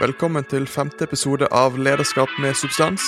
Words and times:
Velkommen 0.00 0.44
til 0.48 0.64
femte 0.64 1.04
episode 1.04 1.44
av 1.52 1.74
Lederskap 1.76 2.30
med 2.40 2.54
substans. 2.56 3.02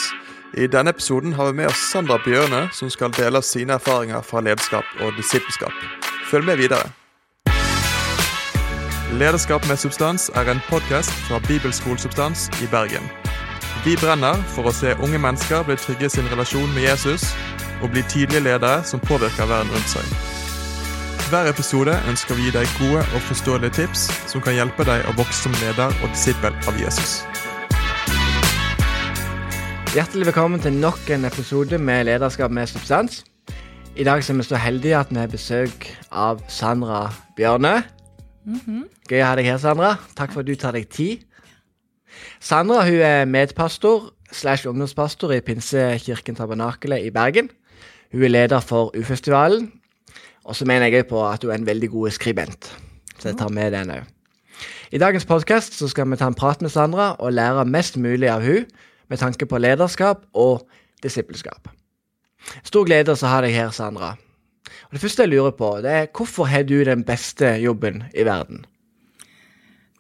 I 0.61 0.67
denne 0.69 0.93
episoden 0.93 1.33
har 1.33 1.47
vi 1.49 1.63
med 1.63 1.71
oss 1.71 1.85
Sandra 1.89 2.19
Bjørne, 2.21 2.67
som 2.77 2.91
skal 2.93 3.15
dele 3.17 3.41
sine 3.41 3.79
erfaringer 3.79 4.21
fra 4.21 4.43
lederskap 4.45 4.85
og 5.01 5.15
disippelskap. 5.17 5.73
Følg 6.29 6.45
med 6.45 6.61
videre. 6.61 6.91
Lederskap 9.17 9.65
med 9.69 9.81
substans 9.81 10.29
er 10.35 10.53
en 10.53 10.61
podkast 10.69 11.17
fra 11.31 11.41
Bibelskolesubstans 11.49 12.51
i 12.61 12.69
Bergen. 12.69 13.09
Vi 13.87 13.97
brenner 13.97 14.45
for 14.53 14.69
å 14.69 14.77
se 14.77 14.93
unge 15.01 15.23
mennesker 15.25 15.65
bli 15.65 15.79
trygge 15.81 16.11
i 16.11 16.15
sin 16.19 16.29
relasjon 16.35 16.77
med 16.77 16.91
Jesus, 16.91 17.25
og 17.81 17.97
bli 17.97 18.05
tidlige 18.05 18.45
ledere 18.51 18.85
som 18.85 19.01
påvirker 19.01 19.49
verden 19.49 19.73
rundt 19.73 19.97
seg. 19.97 20.32
Hver 21.33 21.49
episode 21.49 21.93
ønsker 22.11 22.37
vi 22.37 22.43
å 22.43 22.45
gi 22.45 22.53
deg 22.53 22.73
gode 22.77 23.03
og 23.17 23.23
forståelige 23.25 23.73
tips 23.79 24.03
som 24.29 24.43
kan 24.45 24.53
hjelpe 24.53 24.85
deg 24.85 25.07
å 25.09 25.15
vokse 25.17 25.47
som 25.47 25.55
leder 25.63 25.89
og 26.05 26.11
disippel 26.13 26.53
av 26.69 26.77
Jesus. 26.77 27.23
Hjertelig 29.97 30.29
velkommen 30.29 30.61
til 30.61 30.77
nok 30.77 31.09
en 31.17 31.25
episode 31.25 31.81
med 31.81 32.05
Lederskap 32.11 32.53
med 32.53 32.69
substans. 32.69 33.23
I 33.97 34.05
dag 34.05 34.21
er 34.21 34.41
vi 34.43 34.49
så 34.51 34.61
heldige 34.61 35.01
at 35.01 35.09
vi 35.09 35.23
har 35.23 35.33
besøk 35.33 35.89
av 36.13 36.45
Sandra 36.53 37.07
Bjørne. 37.41 37.79
Gøy 39.09 39.25
å 39.25 39.25
ha 39.31 39.35
deg 39.41 39.49
her, 39.55 39.65
Sandra. 39.65 39.97
Takk 40.13 40.37
for 40.37 40.45
at 40.45 40.53
du 40.53 40.57
tar 40.61 40.77
deg 40.77 40.93
tid. 40.93 41.25
Sandra 42.45 42.85
hun 42.85 43.01
er 43.01 43.25
medpastor 43.25 44.11
slash 44.37 44.69
ungdomspastor 44.69 45.33
i 45.33 45.41
Pinsekirken 45.41 46.37
Tabernakelet 46.37 47.09
i 47.09 47.15
Bergen. 47.15 47.49
Hun 48.13 48.29
er 48.29 48.41
leder 48.43 48.61
for 48.61 48.93
U-festivalen. 48.93 49.73
Og 50.45 50.57
så 50.59 50.67
mener 50.67 50.89
jeg 50.91 51.05
òg 51.05 51.13
på 51.13 51.21
at 51.27 51.45
hun 51.45 51.53
er 51.53 51.61
en 51.61 51.69
veldig 51.69 51.91
god 51.93 52.15
skribent. 52.17 52.73
Så 53.19 53.31
jeg 53.31 53.39
tar 53.39 53.53
med 53.55 53.73
den 53.75 53.93
òg. 53.95 54.09
I 54.93 55.01
dagens 55.01 55.25
podkast 55.25 55.79
skal 55.89 56.11
vi 56.11 56.19
ta 56.21 56.27
en 56.29 56.37
prat 56.37 56.63
med 56.63 56.73
Sandra 56.75 57.13
og 57.19 57.33
lære 57.33 57.65
mest 57.65 57.97
mulig 57.97 58.29
av 58.29 58.43
hun 58.45 58.67
med 59.09 59.21
tanke 59.23 59.47
på 59.49 59.61
lederskap 59.61 60.27
og 60.35 60.67
disippelskap. 61.03 61.71
Stor 62.67 62.85
glede 62.85 63.15
å 63.15 63.31
ha 63.31 63.41
deg 63.45 63.55
her, 63.55 63.71
Sandra. 63.71 64.17
Og 64.91 64.99
Det 64.99 65.01
første 65.01 65.25
jeg 65.25 65.33
lurer 65.33 65.55
på, 65.57 65.71
det 65.81 65.93
er 65.93 66.11
hvorfor 66.13 66.51
har 66.51 66.67
du 66.69 66.83
den 66.85 67.05
beste 67.05 67.57
jobben 67.63 68.05
i 68.15 68.27
verden? 68.27 68.67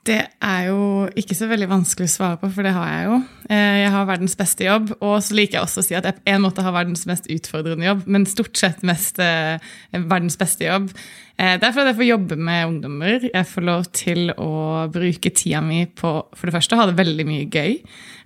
Det 0.02 0.18
er 0.42 0.62
jo 0.66 1.06
ikke 1.14 1.36
så 1.38 1.46
veldig 1.46 1.68
vanskelig 1.70 2.08
å 2.08 2.12
svare 2.16 2.38
på, 2.40 2.48
for 2.50 2.66
det 2.66 2.72
har 2.74 2.88
jeg 2.90 3.02
jo. 3.06 3.18
Eh, 3.54 3.76
jeg 3.84 3.90
har 3.94 4.08
verdens 4.08 4.34
beste 4.38 4.66
jobb, 4.66 4.88
og 4.98 5.14
så 5.22 5.36
liker 5.38 5.60
jeg 5.60 5.66
også 5.68 5.82
å 5.82 5.86
si 5.86 5.94
at 5.94 6.08
jeg 6.08 6.16
på 6.16 6.32
en 6.32 6.42
måte 6.42 6.64
har 6.66 6.74
verdens 6.74 7.04
mest 7.06 7.28
utfordrende 7.30 7.86
jobb, 7.86 8.02
men 8.10 8.26
stort 8.26 8.58
sett 8.58 8.82
mest 8.86 9.22
eh, 9.22 9.62
verdens 9.94 10.38
beste 10.40 10.66
jobb. 10.66 10.90
Eh, 11.38 11.54
at 11.56 11.64
er 11.64 11.74
fordi 11.74 11.92
jeg 11.92 11.98
får 11.98 12.08
jobbe 12.08 12.36
med 12.36 12.66
ungdommer. 12.68 13.28
Jeg 13.32 13.48
får 13.48 13.66
lov 13.66 13.86
til 13.96 14.32
å 14.36 14.52
bruke 14.92 15.32
tida 15.32 15.62
mi 15.64 15.84
på 15.86 16.12
for 16.32 16.48
det 16.48 16.54
første 16.56 16.76
å 16.76 16.82
ha 16.82 16.88
det 16.90 16.98
veldig 17.00 17.26
mye 17.28 17.46
gøy. 17.52 17.78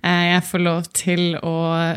Jeg 0.07 0.43
får 0.47 0.63
lov 0.63 0.85
til 0.95 1.23
å 1.43 1.55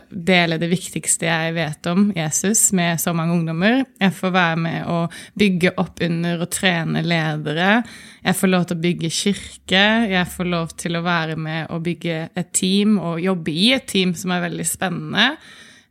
dele 0.10 0.58
det 0.58 0.70
viktigste 0.72 1.28
jeg 1.28 1.54
vet 1.54 1.90
om 1.92 2.08
Jesus 2.16 2.72
med 2.74 2.98
så 3.02 3.14
mange 3.14 3.36
ungdommer. 3.36 3.84
Jeg 4.02 4.16
får 4.18 4.34
være 4.34 4.60
med 4.64 4.88
å 4.90 5.00
bygge 5.38 5.76
opp 5.78 6.02
under 6.08 6.42
og 6.42 6.50
trene 6.56 7.04
ledere. 7.06 7.84
Jeg 8.24 8.40
får 8.40 8.54
lov 8.54 8.66
til 8.66 8.80
å 8.80 8.84
bygge 8.88 9.14
kirke. 9.14 9.86
Jeg 10.10 10.26
får 10.34 10.50
lov 10.50 10.74
til 10.80 10.98
å 10.98 11.06
være 11.06 11.38
med 11.38 11.70
å 11.70 11.82
bygge 11.86 12.20
et 12.34 12.54
team 12.56 12.98
og 12.98 13.22
jobbe 13.22 13.54
i 13.54 13.74
et 13.78 13.90
team 13.90 14.16
som 14.18 14.34
er 14.34 14.48
veldig 14.48 14.66
spennende. 14.66 15.34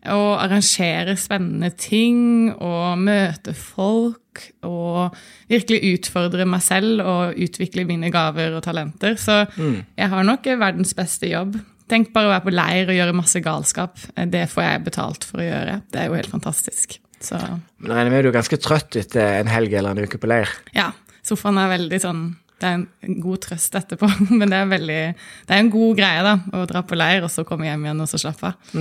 Og 0.06 0.28
arrangere 0.38 1.16
spennende 1.18 1.72
ting 1.74 2.52
og 2.54 3.00
møte 3.02 3.54
folk 3.56 4.44
og 4.62 5.16
virkelig 5.50 5.96
utfordre 5.96 6.46
meg 6.46 6.62
selv 6.62 7.02
og 7.02 7.40
utvikle 7.42 7.82
mine 7.88 8.12
gaver 8.14 8.54
og 8.54 8.62
talenter. 8.62 9.18
Så 9.18 9.40
jeg 9.58 10.12
har 10.12 10.24
nok 10.24 10.46
verdens 10.60 10.94
beste 10.94 11.32
jobb. 11.32 11.58
Tenk 11.90 12.12
bare 12.14 12.28
å 12.28 12.32
være 12.36 12.46
på 12.46 12.54
leir 12.54 12.92
og 12.92 12.98
gjøre 12.98 13.16
masse 13.16 13.42
galskap. 13.42 13.98
Det 14.30 14.46
får 14.52 14.64
jeg 14.64 14.86
betalt 14.86 15.26
for 15.26 15.42
å 15.42 15.46
gjøre. 15.48 15.80
Det 15.90 16.02
er 16.02 16.10
jo 16.10 16.18
helt 16.20 16.30
fantastisk. 16.30 16.98
Så 17.20 17.38
Men 17.82 17.96
regner 17.96 18.12
med 18.14 18.24
du 18.24 18.30
er 18.30 18.38
ganske 18.38 18.60
trøtt 18.62 18.96
etter 19.00 19.40
en 19.40 19.50
helg 19.50 19.72
eller 19.74 19.96
en 19.96 20.06
uke 20.06 20.20
på 20.22 20.30
leir? 20.30 20.52
ja, 20.76 20.92
sofaen 21.26 21.58
er 21.58 21.72
veldig 21.74 21.98
sånn 22.04 22.28
det 22.58 22.66
er 22.66 22.80
en 23.06 23.20
god 23.22 23.42
trøst 23.44 23.76
etterpå, 23.78 24.08
men 24.38 24.50
det 24.50 24.56
er, 24.58 24.70
veldig, 24.70 25.02
det 25.46 25.54
er 25.54 25.62
en 25.62 25.70
god 25.70 25.98
greie 25.98 26.24
da, 26.26 26.34
å 26.58 26.64
dra 26.66 26.82
på 26.82 26.98
leir 26.98 27.26
og 27.26 27.30
så 27.30 27.44
komme 27.46 27.68
hjem 27.68 27.86
igjen 27.86 28.02
og 28.02 28.10
så 28.10 28.18
slappe 28.18 28.50
av. 28.50 28.72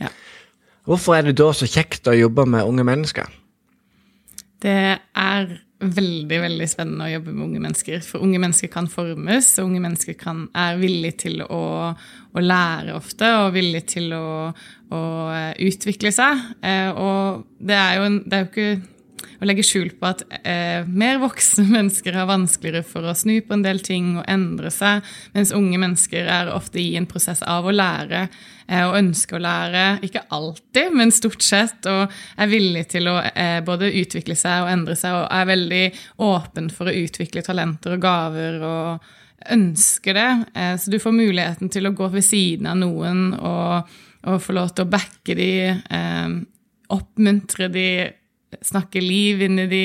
Ja. 0.00 0.08
Hvorfor 0.86 1.16
er 1.16 1.26
det 1.26 1.36
da 1.40 1.50
så 1.54 1.66
kjekt 1.66 2.06
å 2.06 2.14
jobbe 2.14 2.46
med 2.48 2.66
unge 2.66 2.84
mennesker? 2.86 3.30
Det 4.62 4.80
er 4.96 5.46
veldig 5.76 6.38
veldig 6.40 6.66
spennende 6.70 7.04
å 7.04 7.10
jobbe 7.10 7.32
med 7.34 7.44
unge 7.48 7.62
mennesker. 7.66 8.00
For 8.06 8.24
unge 8.24 8.40
mennesker 8.40 8.70
kan 8.72 8.88
formes, 8.88 9.50
og 9.58 9.68
unge 9.68 9.82
mennesker 9.84 10.16
kan, 10.20 10.46
er 10.56 10.78
villige 10.80 11.18
til 11.26 11.42
å, 11.44 11.62
å, 11.92 12.42
lære 12.42 12.94
ofte 12.96 13.28
og 13.42 13.50
villige 13.56 13.88
til 13.96 14.14
å, 14.16 14.26
å 14.96 15.02
utvikle 15.66 16.14
seg. 16.14 16.46
Eh, 16.64 16.88
og 16.94 17.44
det 17.58 17.76
er 17.76 17.98
jo, 17.98 18.06
en, 18.08 18.20
det 18.24 18.38
er 18.38 18.46
jo 18.46 18.52
ikke 18.52 18.70
å 19.40 19.48
legge 19.48 19.64
skjul 19.66 19.90
på 19.98 20.08
at 20.08 20.24
eh, 20.42 20.86
mer 20.86 21.20
voksne 21.22 21.66
mennesker 21.76 22.16
har 22.16 22.28
vanskeligere 22.30 22.86
for 22.86 23.06
å 23.06 23.16
snu 23.16 23.38
på 23.44 23.56
en 23.56 23.64
del 23.66 23.82
ting 23.84 24.14
og 24.20 24.26
endre 24.30 24.72
seg, 24.74 25.04
mens 25.36 25.54
unge 25.56 25.80
mennesker 25.82 26.30
er 26.38 26.52
ofte 26.54 26.80
i 26.82 26.94
en 26.98 27.08
prosess 27.10 27.42
av 27.46 27.66
å 27.66 27.74
lære 27.74 28.26
eh, 28.26 28.82
og 28.86 28.96
ønske 29.00 29.36
å 29.36 29.42
lære. 29.42 29.84
Ikke 30.06 30.24
alltid, 30.34 30.94
men 30.96 31.14
stort 31.14 31.44
sett. 31.44 31.86
Og 31.90 32.16
er 32.36 32.50
villig 32.50 32.86
til 32.94 33.12
å 33.12 33.18
eh, 33.32 33.60
både 33.66 33.92
utvikle 34.02 34.38
seg 34.38 34.64
og 34.64 34.72
endre 34.72 34.96
seg, 34.98 35.20
og 35.20 35.28
er 35.30 35.52
veldig 35.52 35.84
åpen 36.26 36.72
for 36.74 36.90
å 36.90 36.98
utvikle 37.04 37.44
talenter 37.46 37.96
og 37.96 38.04
gaver. 38.04 38.60
og 38.66 39.14
ønsker 39.52 40.14
det. 40.14 40.44
Eh, 40.54 40.76
så 40.76 40.90
du 40.90 40.98
får 40.98 41.12
muligheten 41.14 41.70
til 41.72 41.86
å 41.86 41.94
gå 41.96 42.08
ved 42.12 42.24
siden 42.24 42.68
av 42.70 42.78
noen 42.80 43.32
og, 43.36 43.96
og 44.26 44.42
få 44.42 44.56
lov 44.56 44.72
til 44.74 44.86
å 44.86 44.92
backe 44.92 45.36
de, 45.38 45.50
eh, 45.70 46.36
oppmuntre 46.94 47.68
de, 47.72 47.88
snakke 48.62 49.00
liv 49.02 49.42
inn 49.42 49.58
i 49.58 49.66
de. 49.70 49.82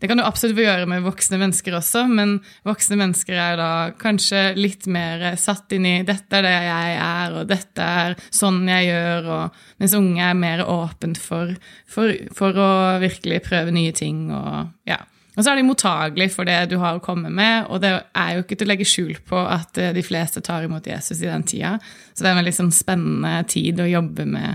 Det 0.00 0.08
kan 0.08 0.18
du 0.18 0.24
absolutt 0.24 0.56
få 0.56 0.64
gjøre 0.64 0.86
med 0.90 1.04
voksne 1.04 1.40
mennesker 1.40 1.74
også, 1.78 2.04
men 2.08 2.38
voksne 2.66 2.98
mennesker 3.00 3.38
er 3.40 3.58
da 3.60 3.70
kanskje 4.00 4.54
litt 4.58 4.86
mer 4.86 5.34
satt 5.40 5.72
inn 5.76 5.86
i 5.86 5.96
'dette 6.06 6.38
er 6.38 6.46
det 6.46 6.54
jeg 6.54 6.94
er', 7.00 7.34
og 7.40 7.50
'dette 7.50 7.88
er 8.04 8.16
sånn 8.30 8.62
jeg 8.68 8.90
gjør', 8.90 9.28
og, 9.36 9.58
mens 9.82 9.96
unge 9.98 10.22
er 10.22 10.38
mer 10.38 10.64
åpent 10.64 11.18
for, 11.18 11.56
for, 11.86 12.14
for 12.34 12.56
å 12.56 12.70
virkelig 13.02 13.42
prøve 13.48 13.74
nye 13.74 13.92
ting. 13.92 14.30
og 14.30 14.72
ja. 14.86 15.02
Og 15.36 15.44
så 15.44 15.52
er 15.52 15.60
de 15.60 15.66
mottagelige 15.68 16.32
for 16.32 16.48
det 16.48 16.70
du 16.70 16.78
har 16.80 16.96
å 16.96 17.02
komme 17.04 17.28
med, 17.28 17.66
og 17.68 17.82
det 17.84 17.92
er 17.92 18.30
jo 18.34 18.44
ikke 18.44 18.56
til 18.56 18.68
å 18.68 18.72
legge 18.72 18.88
skjul 18.88 19.18
på 19.28 19.36
at 19.36 19.76
eh, 19.76 19.92
de 19.92 20.04
fleste 20.04 20.40
tar 20.40 20.64
imot 20.64 20.88
Jesus 20.88 21.20
i 21.20 21.28
den 21.28 21.44
tida. 21.44 21.74
Så 22.14 22.24
det 22.24 22.30
er 22.30 22.36
en 22.36 22.40
veldig 22.40 22.56
sånn 22.56 22.72
spennende 22.72 23.34
tid 23.52 23.82
å 23.84 23.90
jobbe 23.90 24.24
med 24.30 24.54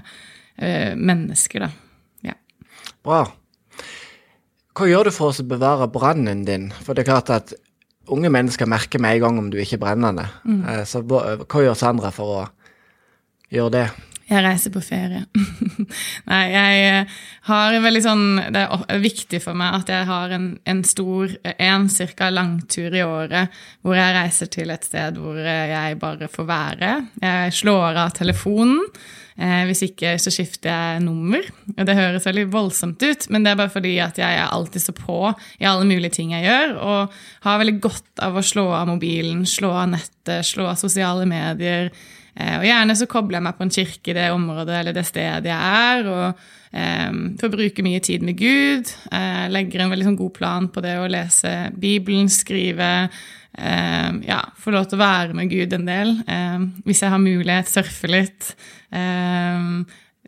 øh, 0.57 0.97
mennesker, 0.97 1.67
da. 1.67 1.69
Ja. 2.31 2.35
Bra. 3.05 3.21
Hva 4.77 4.87
gjør 4.87 5.09
du 5.09 5.13
for 5.15 5.33
å 5.35 5.47
bevare 5.47 5.89
brannen 5.91 6.45
din? 6.47 6.69
For 6.85 6.95
det 6.95 7.03
er 7.03 7.11
klart 7.11 7.31
at 7.33 7.53
unge 8.11 8.31
mennesker 8.31 8.69
merker 8.69 9.01
med 9.03 9.17
en 9.17 9.25
gang 9.25 9.41
om 9.41 9.49
du 9.51 9.59
ikke 9.59 9.77
er 9.79 9.83
brennende. 9.83 10.27
Mm. 10.47 10.63
Så 10.87 11.03
hva 11.03 11.35
hva 11.43 11.65
gjør 11.65 11.77
Sandra 11.79 12.11
for 12.15 12.37
å 12.37 12.45
gjøre 13.51 13.75
det? 13.75 13.85
Jeg 14.31 14.45
reiser 14.45 14.71
på 14.71 14.79
ferie. 14.83 15.25
Nei, 16.31 16.43
jeg 16.53 16.83
eh, 16.87 17.15
har 17.49 17.73
veldig 17.81 18.01
sånn 18.05 18.25
Det 18.53 18.61
er 18.61 18.99
viktig 19.01 19.39
for 19.41 19.57
meg 19.57 19.79
at 19.79 19.89
jeg 19.89 20.07
har 20.09 20.33
en, 20.35 20.51
en 20.69 20.83
stor 20.85 21.31
en 21.51 21.87
cirka 21.89 22.29
langtur 22.29 22.93
i 22.93 23.01
året 23.01 23.63
hvor 23.81 23.97
jeg 23.97 24.17
reiser 24.17 24.51
til 24.53 24.73
et 24.73 24.85
sted 24.85 25.17
hvor 25.17 25.39
eh, 25.39 25.71
jeg 25.71 25.97
bare 26.01 26.29
får 26.31 26.47
være. 26.51 26.93
Jeg 27.23 27.57
slår 27.61 27.99
av 28.05 28.13
telefonen. 28.17 28.85
Eh, 29.41 29.63
hvis 29.65 29.81
ikke 29.87 30.13
så 30.21 30.31
skifter 30.33 30.69
jeg 30.69 31.03
nummer. 31.05 31.45
Og 31.73 31.81
det 31.87 31.97
høres 31.97 32.27
veldig 32.27 32.45
voldsomt 32.53 33.01
ut, 33.01 33.27
men 33.33 33.45
det 33.45 33.53
er 33.53 33.59
bare 33.61 33.73
fordi 33.73 33.95
at 34.03 34.19
jeg 34.21 34.37
er 34.37 34.51
alltid 34.51 34.83
så 34.83 34.95
på 34.95 35.19
i 35.61 35.67
alle 35.69 35.87
mulige 35.87 36.17
ting 36.19 36.35
jeg 36.35 36.45
gjør, 36.45 36.75
og 36.77 37.21
har 37.47 37.61
veldig 37.61 37.77
godt 37.81 38.25
av 38.27 38.37
å 38.37 38.45
slå 38.45 38.67
av 38.75 38.89
mobilen, 38.91 39.45
slå 39.49 39.71
av 39.81 39.93
nettet, 39.95 40.45
slå 40.45 40.67
av 40.69 40.77
sosiale 40.81 41.25
medier. 41.29 41.89
Eh, 42.37 42.55
Og 42.59 42.65
gjerne 42.65 42.95
så 42.95 43.07
kobler 43.11 43.39
jeg 43.39 43.43
meg 43.49 43.57
på 43.57 43.65
en 43.67 43.73
kirke 43.75 44.11
i 44.13 44.17
det 44.17 44.29
området 44.31 44.79
eller 44.79 44.93
det 44.95 45.05
stedet 45.07 45.49
jeg 45.51 45.57
er. 45.83 46.07
og 46.07 46.43
eh, 46.71 47.11
Får 47.41 47.53
bruke 47.57 47.83
mye 47.83 47.99
tid 48.03 48.23
med 48.23 48.37
Gud. 48.39 48.91
Eh, 49.11 49.45
legger 49.51 49.83
en 49.85 49.91
veldig 49.95 50.09
sånn 50.11 50.19
god 50.21 50.33
plan 50.37 50.69
på 50.71 50.83
det 50.85 50.97
å 51.01 51.09
lese 51.11 51.55
Bibelen, 51.75 52.29
skrive. 52.31 53.09
Eh, 53.57 54.11
ja, 54.29 54.41
Få 54.61 54.71
lov 54.71 54.87
til 54.87 54.99
å 54.99 55.03
være 55.03 55.35
med 55.35 55.51
Gud 55.51 55.73
en 55.75 55.89
del. 55.89 56.15
Eh, 56.27 56.59
hvis 56.87 57.03
jeg 57.03 57.11
har 57.11 57.19
mulighet, 57.23 57.67
surfe 57.71 58.07
litt. 58.11 58.53
Eh, 58.91 59.67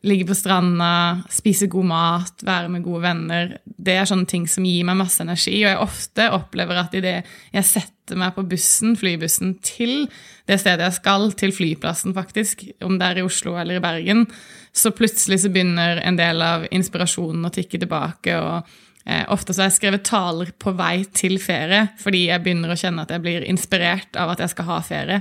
ligge 0.03 0.27
på 0.27 0.35
stranda, 0.35 1.23
spise 1.31 1.69
god 1.71 1.87
mat, 1.87 2.43
være 2.43 2.71
med 2.73 2.83
gode 2.83 3.03
venner. 3.05 3.57
Det 3.63 3.95
er 3.95 4.07
sånne 4.09 4.27
ting 4.29 4.45
som 4.51 4.65
gir 4.67 4.85
meg 4.87 4.99
masse 4.99 5.23
energi. 5.23 5.55
Og 5.61 5.69
jeg 5.69 5.81
ofte 5.83 6.29
opplever 6.35 6.81
at 6.81 6.95
idet 6.99 7.17
jeg 7.53 7.69
setter 7.69 8.19
meg 8.19 8.35
på 8.35 8.43
bussen, 8.51 8.97
flybussen 8.99 9.57
til 9.63 10.09
det 10.49 10.59
stedet 10.59 10.89
jeg 10.89 10.97
skal, 10.99 11.29
til 11.39 11.55
flyplassen 11.55 12.15
faktisk, 12.15 12.65
om 12.83 12.97
det 12.99 13.09
er 13.09 13.21
i 13.21 13.27
Oslo 13.27 13.55
eller 13.59 13.79
i 13.79 13.83
Bergen, 13.83 14.25
så 14.75 14.91
plutselig 14.91 15.43
så 15.43 15.53
begynner 15.53 16.01
en 16.03 16.19
del 16.19 16.43
av 16.43 16.67
inspirasjonen 16.75 17.47
å 17.47 17.53
tikke 17.53 17.79
tilbake. 17.79 18.35
og 18.35 18.73
Eh, 19.05 19.25
ofte 19.27 19.53
så 19.53 19.61
har 19.63 19.67
jeg 19.67 19.79
skrevet 19.81 20.05
taler 20.07 20.53
på 20.55 20.71
vei 20.79 21.03
til 21.11 21.35
ferie, 21.43 21.89
fordi 21.99 22.27
jeg 22.29 22.43
begynner 22.43 22.71
å 22.71 22.77
kjenne 22.79 23.03
at 23.03 23.11
jeg 23.11 23.23
blir 23.25 23.43
inspirert 23.51 24.15
av 24.19 24.31
at 24.31 24.43
jeg 24.43 24.53
skal 24.53 24.69
ha 24.69 24.77
ferie. 24.85 25.19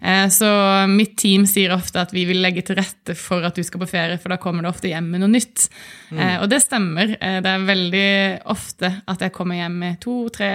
Eh, 0.00 0.26
så 0.30 0.48
mitt 0.90 1.16
team 1.18 1.46
sier 1.48 1.72
ofte 1.74 2.02
at 2.02 2.12
vi 2.14 2.24
vil 2.28 2.40
legge 2.42 2.62
til 2.66 2.78
rette 2.78 3.16
for 3.18 3.44
at 3.46 3.58
du 3.58 3.64
skal 3.66 3.82
på 3.82 3.90
ferie, 3.90 4.18
for 4.20 4.32
da 4.32 4.38
kommer 4.42 4.64
det 4.64 4.72
ofte 4.72 4.90
hjem 4.90 5.08
med 5.12 5.24
noe 5.24 5.32
nytt. 5.32 5.68
Mm. 6.10 6.22
Og 6.42 6.46
det 6.52 6.60
stemmer. 6.64 7.14
Det 7.18 7.52
er 7.52 7.66
veldig 7.68 8.10
ofte 8.54 8.92
at 9.10 9.24
jeg 9.26 9.34
kommer 9.34 9.58
hjem 9.58 9.78
med 9.82 9.98
to-tre 10.02 10.52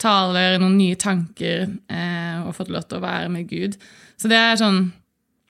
taler, 0.00 0.58
noen 0.62 0.76
nye 0.78 0.98
tanker, 0.98 1.66
og 2.46 2.54
fått 2.54 2.70
lov 2.70 2.86
til 2.86 3.00
å 3.00 3.04
være 3.04 3.32
med 3.34 3.48
Gud. 3.50 3.74
Så 4.18 4.30
det 4.30 4.38
er 4.38 4.58
sånn 4.60 4.88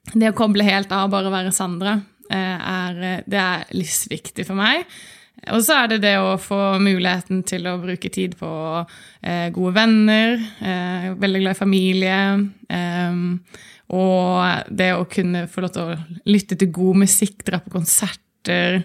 Det 0.08 0.30
å 0.30 0.36
koble 0.36 0.64
helt 0.64 0.92
av 0.96 1.10
bare 1.12 1.28
være 1.28 1.52
Sandra, 1.52 1.98
er, 2.32 3.22
det 3.28 3.40
er 3.40 3.66
livsviktig 3.76 4.46
for 4.48 4.56
meg. 4.56 4.86
Og 5.54 5.62
så 5.64 5.76
er 5.82 5.92
det 5.92 6.00
det 6.02 6.16
å 6.20 6.36
få 6.40 6.78
muligheten 6.82 7.44
til 7.46 7.68
å 7.70 7.78
bruke 7.80 8.10
tid 8.12 8.34
på 8.40 8.50
eh, 9.22 9.48
gode 9.54 9.74
venner, 9.76 10.34
eh, 10.60 11.10
veldig 11.18 11.42
glad 11.44 11.56
i 11.56 11.60
familie. 11.60 12.22
Eh, 12.68 13.20
og 13.96 14.72
det 14.80 14.90
å 14.96 15.06
kunne 15.08 15.46
få 15.48 15.64
lov 15.64 15.76
til 15.76 15.92
å 15.92 16.24
lytte 16.28 16.58
til 16.58 16.72
god 16.74 17.04
musikk, 17.06 17.40
dra 17.46 17.62
på 17.62 17.72
konserter. 17.78 18.82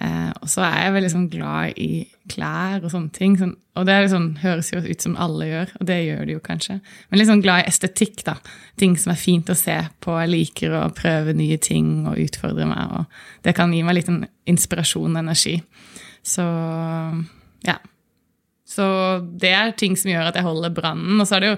Eh, 0.00 0.30
og 0.40 0.48
så 0.48 0.62
er 0.64 0.86
jeg 0.86 0.94
veldig 0.94 1.10
sånn 1.12 1.28
glad 1.32 1.78
i 1.80 2.04
klær 2.32 2.82
og 2.82 2.92
sånne 2.92 3.12
ting. 3.16 3.36
Sånn, 3.40 3.54
og 3.76 3.86
det 3.88 3.96
sånn, 4.12 4.28
høres 4.42 4.72
jo 4.72 4.80
ut 4.84 5.04
som 5.04 5.16
alle 5.20 5.48
gjør, 5.48 5.74
og 5.78 5.88
det 5.88 5.98
gjør 6.02 6.22
de 6.28 6.36
jo 6.36 6.44
kanskje. 6.44 6.78
Men 7.08 7.20
litt 7.20 7.30
sånn 7.30 7.44
glad 7.44 7.62
i 7.62 7.72
estetikk, 7.72 8.24
da. 8.28 8.36
Ting 8.80 8.96
som 9.00 9.14
er 9.14 9.20
fint 9.20 9.52
å 9.52 9.58
se 9.58 9.78
på. 10.04 10.16
Jeg 10.20 10.32
liker 10.32 10.76
å 10.76 10.86
prøve 10.96 11.36
nye 11.36 11.60
ting 11.62 12.06
og 12.10 12.20
utfordre 12.20 12.68
meg. 12.68 12.96
Og 12.98 13.46
det 13.46 13.56
kan 13.58 13.72
gi 13.72 13.82
meg 13.86 14.00
litt 14.00 14.12
en 14.12 14.24
inspirasjon 14.48 15.12
og 15.12 15.22
energi. 15.22 15.58
Så 16.22 16.44
ja. 17.66 17.78
Så 18.72 18.84
det 19.40 19.50
er 19.52 19.72
ting 19.76 19.96
som 20.00 20.08
gjør 20.08 20.30
at 20.30 20.36
jeg 20.38 20.46
holder 20.46 20.72
brannen. 20.72 21.20
Og 21.20 21.28
så 21.28 21.36
er 21.36 21.44
det 21.44 21.50
jo, 21.50 21.56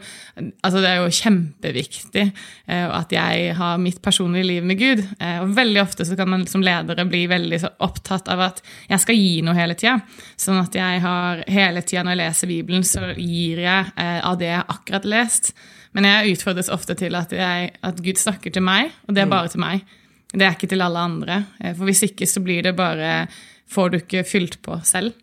altså 0.67 0.81
det 0.83 0.91
er 0.91 0.99
jo 0.99 1.13
kjempeviktig 1.21 2.25
eh, 2.25 2.89
at 2.89 3.15
jeg 3.15 3.53
har 3.59 3.79
mitt 3.83 4.01
personlige 4.03 4.49
liv 4.49 4.67
med 4.67 4.81
Gud. 4.81 5.05
Eh, 5.21 5.39
og 5.45 5.55
veldig 5.55 5.83
ofte 5.85 6.07
så 6.09 6.19
kan 6.19 6.33
man 6.33 6.47
som 6.51 6.65
ledere 6.65 7.07
bli 7.07 7.25
veldig 7.31 7.61
opptatt 7.87 8.31
av 8.33 8.43
at 8.49 8.61
jeg 8.89 9.05
skal 9.05 9.21
gi 9.21 9.39
noe 9.47 9.55
hele 9.59 9.79
tida. 9.79 10.01
Sånn 10.41 10.59
at 10.63 10.75
jeg 10.75 11.05
har 11.05 11.45
hele 11.55 11.85
tida 11.87 12.03
når 12.03 12.17
jeg 12.17 12.23
leser 12.25 12.51
Bibelen, 12.51 12.89
så 12.89 13.13
gir 13.13 13.63
jeg 13.63 13.95
eh, 13.95 14.21
av 14.25 14.41
det 14.41 14.51
jeg 14.51 14.69
akkurat 14.75 15.11
lest. 15.15 15.55
Men 15.95 16.11
jeg 16.11 16.35
utfordres 16.35 16.73
ofte 16.75 16.99
til 16.99 17.15
at, 17.15 17.31
jeg, 17.31 17.75
at 17.79 18.03
Gud 18.03 18.19
snakker 18.19 18.51
til 18.51 18.65
meg, 18.67 18.91
og 19.07 19.15
det 19.15 19.23
er 19.23 19.31
mm. 19.31 19.37
bare 19.37 19.55
til 19.55 19.63
meg. 19.63 19.99
Det 20.35 20.43
er 20.43 20.57
ikke 20.57 20.73
til 20.73 20.83
alle 20.83 20.99
andre. 20.99 21.45
For 21.63 21.87
hvis 21.87 22.09
ikke 22.09 22.27
så 22.27 22.41
blir 22.43 22.65
det 22.67 22.73
bare 22.75 23.29
Får 23.71 23.91
du 23.91 24.01
ikke 24.01 24.27
fylt 24.29 24.61
på 24.65 24.79
selv. 24.87 25.15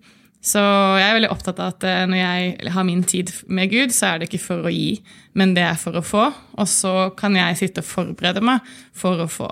Så 0.42 0.62
jeg 0.98 1.06
er 1.06 1.14
veldig 1.20 1.30
opptatt 1.30 1.60
av 1.62 1.76
at 1.76 1.84
eh, 1.86 2.08
når 2.10 2.18
jeg 2.18 2.72
har 2.74 2.86
min 2.88 3.04
tid 3.06 3.30
med 3.46 3.70
Gud, 3.70 3.94
så 3.94 4.08
er 4.08 4.20
det 4.20 4.30
ikke 4.30 4.42
for 4.42 4.66
å 4.66 4.74
gi, 4.74 4.96
men 5.38 5.54
det 5.54 5.68
er 5.68 5.78
for 5.78 6.00
å 6.00 6.02
få. 6.02 6.24
Og 6.58 6.70
så 6.70 6.94
kan 7.18 7.38
jeg 7.38 7.60
sitte 7.60 7.84
og 7.84 7.90
forberede 7.90 8.42
meg 8.46 8.66
for 8.98 9.22
å 9.22 9.30
få. 9.30 9.52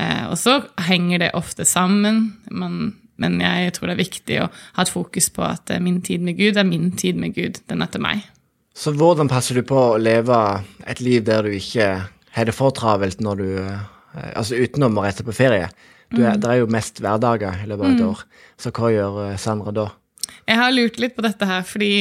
Eh, 0.00 0.24
og 0.30 0.38
så 0.40 0.56
henger 0.88 1.26
det 1.26 1.34
ofte 1.36 1.68
sammen, 1.68 2.30
men, 2.48 2.96
jeg 3.20 3.74
tror 3.76 3.90
det 3.90 3.98
er 3.98 4.00
viktig 4.00 4.38
å 4.40 4.48
ha 4.48 4.86
et 4.86 4.94
fokus 4.94 5.28
på 5.36 5.44
at 5.44 5.74
eh, 5.74 5.82
min 5.84 6.00
tid 6.00 6.24
med 6.24 6.40
Gud 6.40 6.56
er 6.56 6.64
min 6.64 6.88
tid 6.96 7.20
med 7.20 7.36
Gud. 7.36 7.60
Den 7.68 7.84
er 7.84 7.92
til 7.92 8.06
meg. 8.06 8.24
Så 8.72 8.94
hvordan 8.96 9.28
passer 9.28 9.60
du 9.60 9.66
på 9.68 9.76
å 9.76 10.00
leve 10.00 10.40
et 10.88 11.04
liv 11.04 11.26
der 11.28 11.44
du 11.44 11.52
ikke 11.52 11.92
har 12.32 12.48
det 12.48 12.56
for 12.56 12.72
travelt 12.72 13.20
når 13.20 13.42
du 13.44 13.48
Altså 14.10 14.56
utenom 14.58 14.96
å 14.98 15.04
reise 15.04 15.22
på 15.22 15.30
ferie? 15.30 15.68
Er, 16.10 16.34
mm. 16.34 16.40
Det 16.42 16.50
er 16.50 16.58
jo 16.62 16.70
mest 16.74 16.98
hverdager 17.02 17.62
i 17.62 17.68
løpet 17.70 17.86
av 17.86 17.92
et 17.92 18.02
mm. 18.02 18.08
år. 18.10 18.24
Så 18.60 18.72
hva 18.74 18.90
gjør 18.94 19.20
Sandra 19.38 19.74
da? 19.74 19.86
Jeg 20.48 20.58
har 20.58 20.74
lurt 20.74 20.98
litt 20.98 21.14
på 21.16 21.24
dette 21.24 21.46
her, 21.46 21.62
fordi 21.66 21.92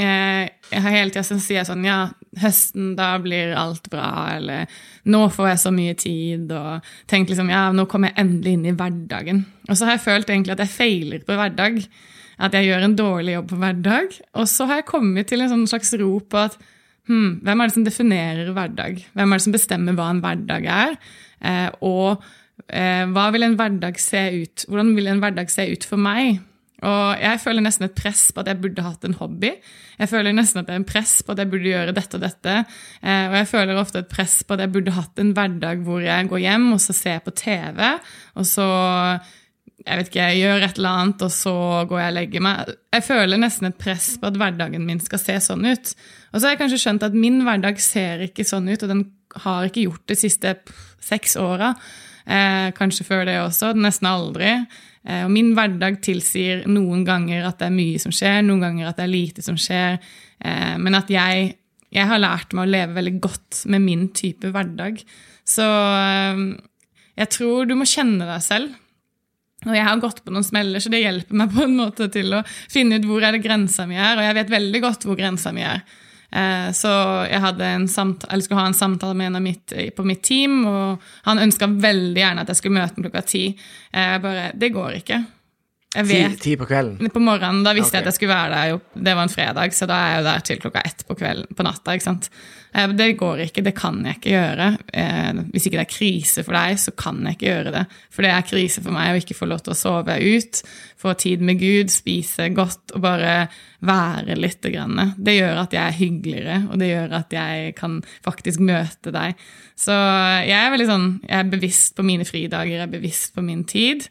eh, 0.00 0.50
jeg 0.72 0.82
har 0.84 0.94
hele 0.94 1.12
tida 1.12 1.24
sånn, 1.26 1.42
sier 1.42 1.66
sånn 1.66 1.84
Ja, 1.86 2.00
høsten, 2.42 2.92
da 2.98 3.12
blir 3.22 3.54
alt 3.58 3.88
bra. 3.92 4.08
Eller 4.36 4.70
nå 5.04 5.24
får 5.32 5.52
jeg 5.52 5.62
så 5.62 5.74
mye 5.74 5.96
tid. 5.98 6.52
Og 6.56 6.92
tenkt 7.10 7.32
liksom 7.32 7.52
Ja, 7.52 7.68
nå 7.74 7.86
kommer 7.90 8.12
jeg 8.12 8.24
endelig 8.24 8.56
inn 8.58 8.66
i 8.70 8.76
hverdagen. 8.76 9.44
Og 9.68 9.76
så 9.76 9.86
har 9.86 9.98
jeg 9.98 10.06
følt 10.08 10.32
egentlig 10.32 10.56
at 10.56 10.64
jeg 10.64 10.74
feiler 10.74 11.24
på 11.26 11.38
hverdag. 11.38 11.82
At 12.42 12.56
jeg 12.56 12.70
gjør 12.70 12.88
en 12.88 12.98
dårlig 12.98 13.36
jobb 13.36 13.50
på 13.52 13.62
hverdag. 13.62 14.20
Og 14.40 14.50
så 14.50 14.68
har 14.68 14.80
jeg 14.80 14.90
kommet 14.90 15.30
til 15.30 15.44
en 15.44 15.52
sånn 15.52 15.66
slags 15.70 15.92
ro 16.00 16.16
på 16.24 16.44
at 16.48 16.56
hmm, 17.10 17.42
hvem 17.44 17.60
er 17.60 17.68
det 17.68 17.76
som 17.76 17.86
definerer 17.86 18.54
hverdag? 18.56 19.02
Hvem 19.12 19.28
er 19.28 19.38
det 19.38 19.46
som 19.46 19.54
bestemmer 19.54 19.98
hva 19.98 20.10
en 20.10 20.22
hverdag 20.24 20.66
er? 20.66 20.96
Eh, 21.42 21.68
og 21.84 22.16
eh, 22.16 22.30
hva 22.72 23.26
vil 23.34 23.44
en 23.44 23.58
hverdag 23.58 23.98
se 24.00 24.22
ut? 24.42 24.64
Hvordan 24.68 24.94
vil 24.96 25.10
en 25.12 25.20
hverdag 25.20 25.50
se 25.52 25.66
ut 25.74 25.84
for 25.84 26.00
meg? 26.00 26.40
Og 26.82 27.20
jeg 27.22 27.38
føler 27.38 27.62
nesten 27.62 27.86
et 27.86 27.94
press 27.94 28.24
på 28.34 28.42
at 28.42 28.48
jeg 28.50 28.58
burde 28.62 28.82
hatt 28.82 29.04
en 29.06 29.14
hobby. 29.20 29.52
Jeg 30.00 30.10
føler 30.10 30.34
nesten 30.34 30.62
at 30.62 30.66
det 30.66 30.74
er 30.74 30.80
en 30.80 30.88
press 30.88 31.20
på 31.22 31.34
at 31.34 31.42
jeg 31.42 31.50
burde 31.52 31.70
gjøre 31.70 31.94
dette 31.94 32.18
og 32.18 32.24
dette. 32.24 32.56
Eh, 33.02 33.26
og 33.28 33.36
jeg 33.38 33.50
føler 33.52 33.78
ofte 33.78 34.02
et 34.02 34.10
press 34.10 34.40
på 34.42 34.56
at 34.56 34.64
jeg 34.64 34.72
burde 34.74 34.96
hatt 34.96 35.22
en 35.22 35.30
hverdag 35.36 35.84
hvor 35.86 36.02
jeg 36.02 36.26
går 36.32 36.42
hjem 36.42 36.72
og 36.74 36.82
så 36.82 36.96
ser 36.96 37.22
på 37.22 37.34
TV, 37.38 37.78
og 38.34 38.48
så 38.48 38.66
jeg 39.82 39.98
vet 39.98 40.10
ikke, 40.10 40.26
jeg 40.30 40.42
gjør 40.42 40.64
et 40.64 40.76
eller 40.78 40.98
annet, 41.00 41.22
og 41.26 41.32
så 41.34 41.54
går 41.90 41.98
jeg 41.98 42.10
og 42.12 42.16
legger 42.18 42.42
meg. 42.46 42.68
Jeg 42.94 43.02
føler 43.06 43.40
nesten 43.42 43.66
et 43.66 43.80
press 43.82 44.12
på 44.20 44.28
at 44.30 44.36
hverdagen 44.38 44.84
min 44.86 45.00
skal 45.02 45.18
se 45.18 45.34
sånn 45.42 45.66
ut. 45.66 45.90
Og 46.30 46.36
så 46.36 46.44
har 46.44 46.54
jeg 46.54 46.60
kanskje 46.60 46.78
skjønt 46.84 47.06
at 47.08 47.16
min 47.18 47.40
hverdag 47.42 47.82
ser 47.82 48.22
ikke 48.28 48.46
sånn 48.46 48.70
ut, 48.70 48.78
og 48.78 48.92
den 48.92 49.02
har 49.42 49.66
ikke 49.66 49.88
gjort 49.88 50.04
det 50.06 50.14
de 50.14 50.22
siste 50.22 50.54
seks 51.02 51.34
åra. 51.40 51.72
Eh, 52.26 52.68
kanskje 52.76 53.06
før 53.06 53.24
det 53.28 53.38
også. 53.42 53.72
Nesten 53.78 54.08
aldri. 54.10 54.52
Eh, 55.06 55.24
og 55.24 55.32
min 55.34 55.52
hverdag 55.56 56.00
tilsier 56.04 56.66
noen 56.70 57.06
ganger 57.06 57.48
at 57.48 57.58
det 57.60 57.70
er 57.70 57.76
mye 57.76 58.02
som 58.02 58.14
skjer, 58.14 58.42
noen 58.46 58.62
ganger 58.62 58.90
at 58.90 59.00
det 59.00 59.06
er 59.06 59.14
lite 59.14 59.44
som 59.44 59.58
skjer. 59.58 59.98
Eh, 60.42 60.76
men 60.78 60.98
at 60.98 61.10
jeg, 61.12 61.56
jeg 61.92 62.10
har 62.10 62.22
lært 62.22 62.54
meg 62.54 62.66
å 62.66 62.74
leve 62.76 62.98
veldig 63.00 63.16
godt 63.22 63.64
med 63.72 63.84
min 63.84 64.06
type 64.16 64.52
hverdag. 64.54 65.02
Så 65.42 65.66
jeg 67.18 67.28
tror 67.34 67.66
du 67.66 67.74
må 67.74 67.88
kjenne 67.88 68.28
deg 68.28 68.44
selv. 68.44 68.78
Og 69.62 69.74
jeg 69.76 69.86
har 69.86 70.00
gått 70.02 70.22
på 70.24 70.32
noen 70.34 70.46
smeller, 70.46 70.82
så 70.82 70.90
det 70.90 71.04
hjelper 71.04 71.38
meg 71.38 71.52
på 71.54 71.66
en 71.66 71.76
måte 71.78 72.08
til 72.10 72.34
å 72.34 72.40
finne 72.70 72.98
ut 72.98 73.04
hvor 73.06 73.22
er 73.22 73.36
det 73.36 73.44
grensa 73.44 73.86
mi 73.86 73.98
er. 73.98 74.16
Og 74.16 74.24
jeg 74.26 74.38
vet 74.40 74.54
veldig 74.54 74.80
godt 74.82 75.06
hvor 75.06 75.18
grensa 75.18 75.52
mi 75.54 75.62
er. 75.66 75.84
Eh, 76.32 76.70
så 76.72 76.92
jeg 77.28 77.40
samtale, 77.88 78.42
skulle 78.42 78.60
ha 78.60 78.66
en 78.70 78.76
samtale 78.76 79.14
med 79.14 79.36
en 79.36 79.42
mitt, 79.44 79.72
eh, 79.72 79.90
på 79.90 80.04
mitt 80.04 80.22
team, 80.22 80.64
og 80.66 81.02
han 81.28 81.38
ønska 81.38 81.68
veldig 81.68 82.22
gjerne 82.22 82.40
at 82.40 82.48
jeg 82.48 82.56
skulle 82.56 82.80
møte 82.80 82.96
ham 82.96 83.04
klokka 83.04 83.24
ti. 83.26 83.44
Jeg 83.92 84.22
bare 84.22 84.50
Det 84.56 84.72
går 84.72 85.02
ikke. 85.02 85.24
Jeg 85.92 86.08
vet, 86.08 86.38
ti, 86.38 86.40
ti 86.40 86.52
på 86.56 86.64
kvelden? 86.68 87.10
På 87.12 87.20
morgenen. 87.20 87.60
Da 87.66 87.74
visste 87.76 87.92
okay. 87.92 87.98
jeg 87.98 88.06
at 88.06 88.08
jeg 88.08 88.16
skulle 88.16 88.32
være 88.32 88.52
der. 88.56 89.02
Det 89.08 89.12
var 89.18 89.26
en 89.26 89.32
fredag, 89.32 89.74
så 89.76 89.88
da 89.90 89.98
er 90.00 90.14
jeg 90.14 90.20
jo 90.20 90.26
der 90.30 90.44
til 90.48 90.60
klokka 90.62 90.82
ett 90.88 91.04
på 91.08 91.16
kvelden, 91.20 91.56
på 91.58 91.66
natta. 91.66 91.96
ikke 91.96 92.06
sant? 92.06 92.28
Eh, 92.72 92.88
det 92.96 93.10
går 93.20 93.42
ikke. 93.44 93.64
Det 93.66 93.74
kan 93.76 93.98
jeg 94.08 94.16
ikke 94.16 94.32
gjøre. 94.32 94.70
Hvis 95.52 95.68
ikke 95.68 95.76
det 95.76 95.84
er 95.84 95.92
krise 95.92 96.46
for 96.46 96.56
deg, 96.56 96.80
så 96.80 96.96
kan 96.96 97.20
jeg 97.26 97.36
ikke 97.36 97.50
gjøre 97.50 97.76
det. 97.76 97.84
For 98.08 98.24
det 98.24 98.32
er 98.32 98.48
krise 98.48 98.84
for 98.84 98.96
meg 98.96 99.12
å 99.12 99.20
ikke 99.20 99.36
få 99.36 99.50
lov 99.52 99.60
til 99.66 99.76
å 99.76 99.78
sove 99.82 100.16
ut, 100.16 100.64
få 101.02 101.16
tid 101.20 101.44
med 101.44 101.60
Gud, 101.60 101.92
spise 101.92 102.48
godt 102.56 102.96
og 102.96 103.04
bare 103.04 103.36
være 103.84 104.40
litt. 104.40 104.64
Det 104.64 105.36
gjør 105.36 105.64
at 105.66 105.74
jeg 105.76 105.82
er 105.82 105.98
hyggeligere, 105.98 106.60
og 106.70 106.80
det 106.80 106.92
gjør 106.94 107.16
at 107.20 107.34
jeg 107.36 107.72
kan 107.76 108.00
faktisk 108.24 108.64
møte 108.64 109.12
deg. 109.12 109.36
Så 109.76 109.92
jeg 110.46 110.56
er 110.56 110.72
veldig 110.72 110.88
sånn, 110.88 111.10
jeg 111.26 111.42
er 111.42 111.50
bevisst 111.52 111.98
på 111.98 112.06
mine 112.06 112.24
fridager, 112.24 112.78
jeg 112.78 112.86
er 112.86 112.96
bevisst 112.96 113.36
på 113.36 113.44
min 113.44 113.66
tid. 113.68 114.08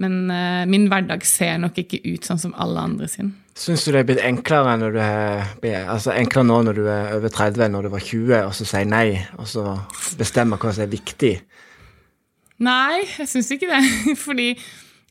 Men 0.00 0.30
uh, 0.32 0.64
min 0.68 0.88
hverdag 0.90 1.24
ser 1.28 1.58
nok 1.60 1.76
ikke 1.82 2.00
ut 2.06 2.24
sånn 2.24 2.40
som 2.40 2.54
alle 2.60 2.80
andre 2.80 3.08
sin. 3.10 3.34
Syns 3.58 3.84
du 3.84 3.90
det 3.92 4.00
er 4.00 4.06
blitt 4.08 4.22
enklere, 4.24 4.78
når 4.80 4.94
du 4.94 5.00
er, 5.04 5.82
altså 5.92 6.14
enklere 6.16 6.48
nå 6.48 6.62
når 6.64 6.78
du 6.78 6.86
er 6.88 7.10
over 7.18 7.32
30 7.32 7.66
enn 7.66 7.74
når 7.76 7.84
du 7.84 7.90
var 7.92 8.06
20, 8.06 8.32
og 8.46 8.54
så 8.56 8.68
sier 8.68 8.88
nei, 8.88 9.08
og 9.36 9.50
så 9.50 9.74
bestemmer 10.16 10.60
hva 10.60 10.72
som 10.72 10.86
er 10.86 10.94
viktig? 10.94 11.34
Nei, 12.62 13.02
jeg 13.18 13.28
syns 13.28 13.52
ikke 13.52 13.68
det. 13.68 13.82
Fordi 14.26 14.48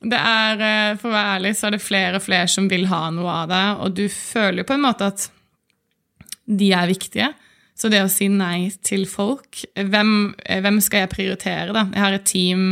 det 0.02 0.18
er, 0.18 0.64
eh, 0.66 0.96
for 0.98 1.12
å 1.12 1.14
være 1.14 1.36
ærlig, 1.38 1.54
så 1.58 1.70
er 1.70 1.76
det 1.76 1.84
flere 1.86 2.18
og 2.18 2.26
flere 2.26 2.50
som 2.50 2.70
vil 2.72 2.88
ha 2.90 3.04
noe 3.14 3.38
av 3.44 3.52
det, 3.52 3.66
og 3.86 3.96
du 4.00 4.06
føler 4.10 4.64
jo 4.64 4.70
på 4.72 4.78
en 4.78 4.86
måte 4.88 5.12
at 5.12 5.28
de 6.50 6.72
er 6.74 6.90
viktige. 6.90 7.30
Så 7.78 7.90
det 7.90 8.02
å 8.04 8.10
si 8.12 8.28
nei 8.30 8.70
til 8.86 9.08
folk 9.10 9.64
Hvem, 9.74 10.36
eh, 10.46 10.60
hvem 10.62 10.82
skal 10.84 11.06
jeg 11.06 11.14
prioritere, 11.14 11.72
da? 11.74 11.86
Jeg 11.94 12.04
har 12.04 12.18
et 12.18 12.28
team 12.30 12.66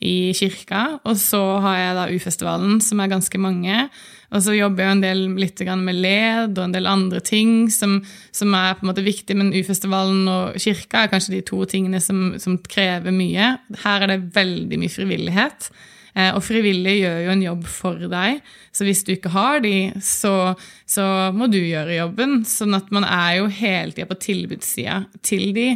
i 0.00 0.32
kirka. 0.36 1.00
Og 1.04 1.18
så 1.20 1.40
har 1.60 1.76
jeg 1.76 1.98
da 1.98 2.06
U-festivalen, 2.14 2.80
som 2.84 3.02
er 3.02 3.12
ganske 3.12 3.40
mange. 3.40 3.84
Og 4.30 4.42
så 4.44 4.54
jobber 4.54 4.84
jeg 4.84 4.96
en 4.96 5.04
del 5.04 5.22
litt 5.40 5.60
med 5.82 5.98
led 5.98 6.56
og 6.56 6.64
en 6.64 6.74
del 6.74 6.86
andre 6.86 7.20
ting 7.20 7.70
som, 7.70 7.98
som 8.32 8.54
er 8.54 8.76
på 8.78 8.86
en 8.86 8.92
måte 8.92 9.04
viktig, 9.04 9.36
men 9.36 9.52
U-festivalen 9.52 10.28
og 10.30 10.58
kirka 10.62 11.04
er 11.04 11.12
kanskje 11.12 11.36
de 11.36 11.44
to 11.46 11.64
tingene 11.68 12.00
som, 12.00 12.38
som, 12.38 12.58
krever 12.70 13.12
mye. 13.14 13.56
Her 13.84 14.04
er 14.06 14.14
det 14.14 14.34
veldig 14.36 14.78
mye 14.80 14.92
frivillighet. 14.92 15.70
Eh, 16.14 16.30
og 16.34 16.42
frivillige 16.46 17.02
gjør 17.02 17.18
jo 17.24 17.32
en 17.34 17.42
jobb 17.44 17.66
for 17.70 18.06
deg, 18.10 18.40
så 18.74 18.86
hvis 18.86 19.02
du 19.06 19.12
ikke 19.14 19.30
har 19.34 19.60
de, 19.62 19.90
så, 20.02 20.54
så 20.88 21.04
må 21.34 21.50
du 21.50 21.58
gjøre 21.58 21.98
jobben. 21.98 22.40
Sånn 22.48 22.78
at 22.78 22.90
man 22.94 23.06
er 23.06 23.40
jo 23.40 23.50
hele 23.50 23.92
tida 23.94 24.08
på 24.10 24.18
tilbudssida 24.22 25.02
til 25.26 25.50
de. 25.58 25.72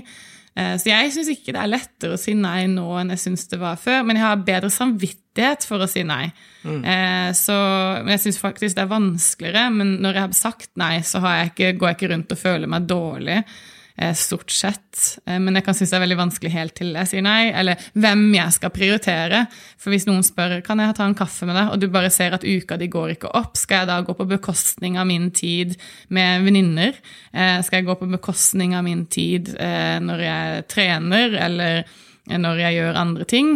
Eh, 0.55 0.75
så 0.79 0.91
jeg 0.91 1.13
syns 1.15 1.31
ikke 1.33 1.55
det 1.55 1.61
er 1.63 1.73
lettere 1.73 2.17
å 2.17 2.21
si 2.21 2.37
nei 2.39 2.65
nå 2.71 2.87
enn 3.01 3.13
jeg 3.15 3.23
syns 3.25 3.49
det 3.51 3.61
var 3.63 3.81
før, 3.81 4.03
men 4.07 4.21
jeg 4.21 4.27
har 4.27 4.47
bedre 4.47 4.71
samvittighet 4.73 5.67
for 5.67 5.83
å 5.83 5.91
si 5.91 6.05
nei. 6.07 6.29
Mm. 6.63 6.85
Så, 7.37 7.55
men 8.01 8.15
jeg 8.15 8.23
syns 8.23 8.39
faktisk 8.41 8.77
det 8.77 8.85
er 8.85 8.93
vanskeligere, 8.93 9.65
men 9.75 9.97
når 10.05 10.17
jeg 10.17 10.25
har 10.25 10.37
sagt 10.39 10.71
nei, 10.81 10.95
så 11.05 11.21
jeg 11.27 11.51
ikke, 11.51 11.73
går 11.81 11.91
jeg 11.91 11.99
ikke 11.99 12.11
rundt 12.15 12.37
og 12.37 12.41
føler 12.41 12.71
meg 12.71 12.87
dårlig. 12.89 13.41
Eh, 13.97 14.15
stort 14.15 14.51
sett. 14.51 15.19
Eh, 15.27 15.39
men 15.39 15.55
jeg 15.55 15.65
kan 15.65 15.75
synes 15.77 15.93
det 15.93 15.99
er 16.01 16.03
veldig 16.03 16.19
vanskelig 16.19 16.51
helt 16.51 16.75
til 16.75 16.97
jeg 16.99 17.11
sier 17.13 17.23
nei, 17.23 17.53
eller 17.55 17.79
hvem 17.95 18.25
jeg 18.35 18.57
skal 18.57 18.73
prioritere. 18.75 19.45
For 19.79 19.95
hvis 19.95 20.09
noen 20.09 20.27
spør 20.27 20.57
kan 20.67 20.83
jeg 20.83 20.97
ta 20.99 21.07
en 21.07 21.15
kaffe 21.15 21.47
med 21.47 21.55
deg, 21.55 21.71
og 21.71 21.79
du 21.79 21.87
bare 21.95 22.11
ser 22.11 22.35
at 22.35 22.43
uka 22.43 22.79
di 22.81 22.91
går 22.91 23.15
ikke 23.15 23.31
opp, 23.39 23.55
skal 23.61 23.85
jeg 23.85 23.93
da 23.93 24.01
gå 24.03 24.19
på 24.19 24.27
bekostning 24.35 24.99
av 24.99 25.07
min 25.07 25.31
tid 25.31 25.77
med 26.11 26.43
venninner? 26.43 26.99
Eh, 27.31 27.61
skal 27.63 27.81
jeg 27.81 27.89
gå 27.93 27.99
på 28.03 28.11
bekostning 28.17 28.75
av 28.75 28.83
min 28.87 29.07
tid 29.07 29.55
når 29.55 30.21
jeg 30.25 30.67
trener, 30.73 31.35
eller 31.47 31.83
når 32.27 32.63
jeg 32.65 32.79
gjør 32.81 32.99
andre 32.99 33.27
ting? 33.31 33.51